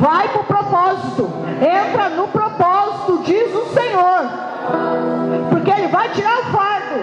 Vai 0.00 0.28
para 0.28 0.40
o 0.40 0.44
propósito. 0.44 1.30
Entra 1.60 2.08
no 2.10 2.28
propósito, 2.28 3.22
diz 3.24 3.54
o 3.54 3.66
Senhor. 3.66 4.30
Porque 5.50 5.70
Ele 5.70 5.88
vai 5.88 6.08
tirar 6.10 6.38
o 6.38 6.44
fardo. 6.44 6.96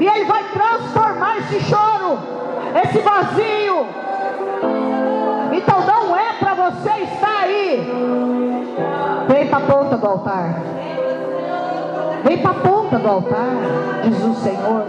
E 0.00 0.06
Ele 0.06 0.24
vai 0.24 0.44
transformar 0.52 1.38
esse 1.38 1.60
choro, 1.60 2.18
esse 2.84 2.98
vazio. 2.98 3.63
Do 10.04 10.10
altar. 10.10 10.54
Vem 12.24 12.38
para 12.38 12.50
a 12.50 12.54
ponta 12.54 12.98
do 12.98 13.08
altar, 13.08 13.56
diz 14.02 14.22
o 14.22 14.34
Senhor. 14.34 14.84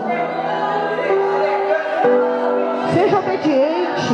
Seja 2.93 3.20
obediente. 3.20 4.13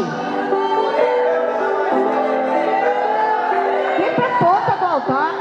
Vem 3.97 4.13
para 4.13 4.25
a 4.25 4.37
ponta 4.37 4.77
do 4.77 4.85
altar. 4.85 5.33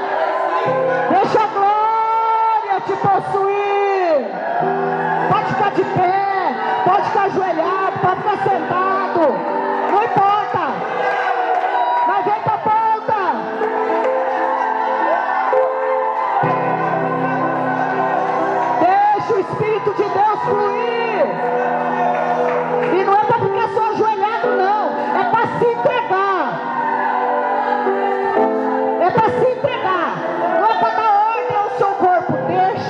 Deixa 1.11 1.41
a 1.43 1.47
glória 1.49 2.81
te 2.87 2.95
possuir. 2.97 4.31
Pode 5.31 5.45
ficar 5.45 5.71
de 5.73 5.85
pé, 5.85 6.10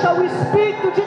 Deixa 0.01 0.15
o 0.15 0.25
Espírito 0.25 0.91
de 0.93 1.00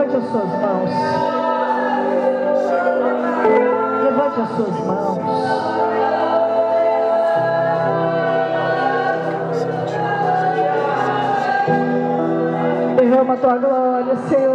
Levante 0.00 0.16
as 0.16 0.30
suas 0.30 0.48
mãos. 0.62 0.90
Levante 4.02 4.40
as 4.40 4.48
suas 4.56 4.86
mãos. 4.86 5.20
tua 13.40 13.56
glória, 13.56 14.16
Senhor. 14.28 14.49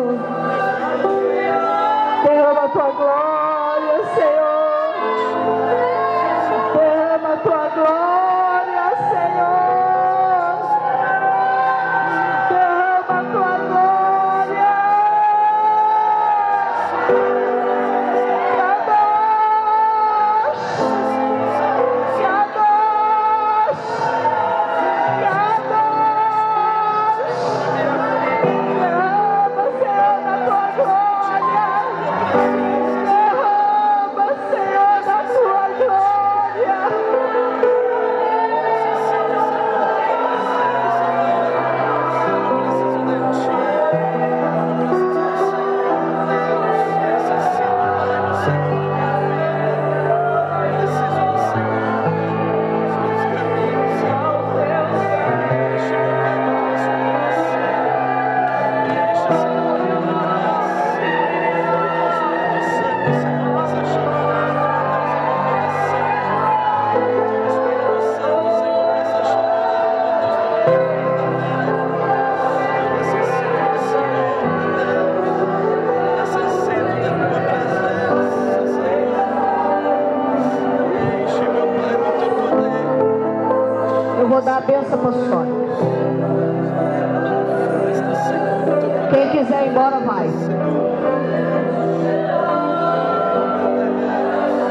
Quiser 89.46 89.66
ir 89.66 89.70
embora, 89.70 90.00
vai. 90.00 90.28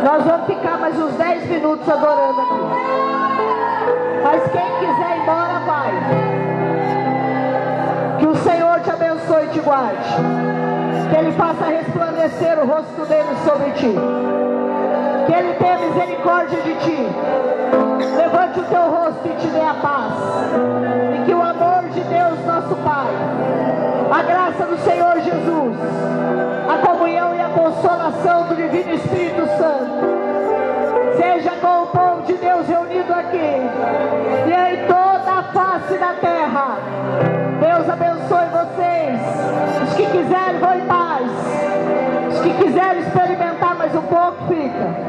Nós 0.05 0.25
vamos 0.25 0.47
ficar 0.47 0.79
mais 0.79 0.99
uns 0.99 1.15
10 1.15 1.49
minutos 1.49 1.89
adorando 1.89 2.41
aqui. 2.41 2.61
Mas 4.25 4.43
quem 4.51 4.79
quiser 4.81 5.17
ir 5.17 5.23
embora, 5.23 5.61
vai. 5.61 5.93
Que 8.19 8.27
o 8.27 8.35
Senhor 8.37 8.81
te 8.81 8.91
abençoe 8.91 9.45
e 9.45 9.49
te 9.49 9.61
guarde. 9.61 10.15
Que 11.11 11.17
Ele 11.19 11.33
faça 11.33 11.65
resplandecer 11.67 12.59
o 12.59 12.67
rosto 12.67 13.07
dele 13.07 13.37
sobre 13.45 13.71
ti. 13.73 13.95
Que 15.27 15.33
Ele 15.33 15.55
tenha 15.55 15.79
misericórdia 15.79 16.61
de 16.63 16.75
ti. 16.77 17.09
Levante 18.17 18.61
o 18.61 18.65
teu 18.65 18.91
rosto 18.91 19.27
e 19.27 19.37
te 19.37 19.47
dê 19.47 19.61
a 19.61 19.75
paz. 19.75 20.15
E 21.15 21.25
que 21.25 21.35
o 21.35 21.43
amor 21.43 21.85
de 21.91 22.01
Deus, 22.01 22.45
nosso 22.47 22.75
Pai, 22.77 23.84
a 24.15 24.23
graça 24.23 24.65
do 24.67 24.79
Senhor 24.79 25.21
Jesus, 25.21 25.77
a 26.69 26.87
comunhão 26.87 27.35
e 27.35 27.41
a 27.41 27.49
consolação 27.49 28.47
do 28.47 28.55
Divino 28.55 28.95
Espírito 28.95 29.45
Santo, 29.59 31.17
seja 31.17 31.51
com 31.57 31.83
o 31.83 31.87
povo 31.89 32.23
de 32.23 32.35
Deus 32.35 32.69
reunido 32.69 33.13
aqui 33.13 33.39
e 34.47 34.75
em 34.75 34.87
toda 34.87 35.33
a 35.33 35.43
face 35.53 35.99
da 35.99 36.13
terra. 36.21 36.79
Deus 37.59 37.91
abençoe 37.91 38.47
vocês. 38.53 39.21
Os 39.83 39.95
que 39.95 40.07
quiserem, 40.07 40.61
vão 40.61 40.75
em 40.75 40.87
paz. 40.87 41.31
Os 42.35 42.41
que 42.41 42.55
quiserem 42.63 43.03
experimentar 43.03 43.75
mais 43.75 43.93
um 43.97 44.03
pouco, 44.03 44.47
fica. 44.47 45.04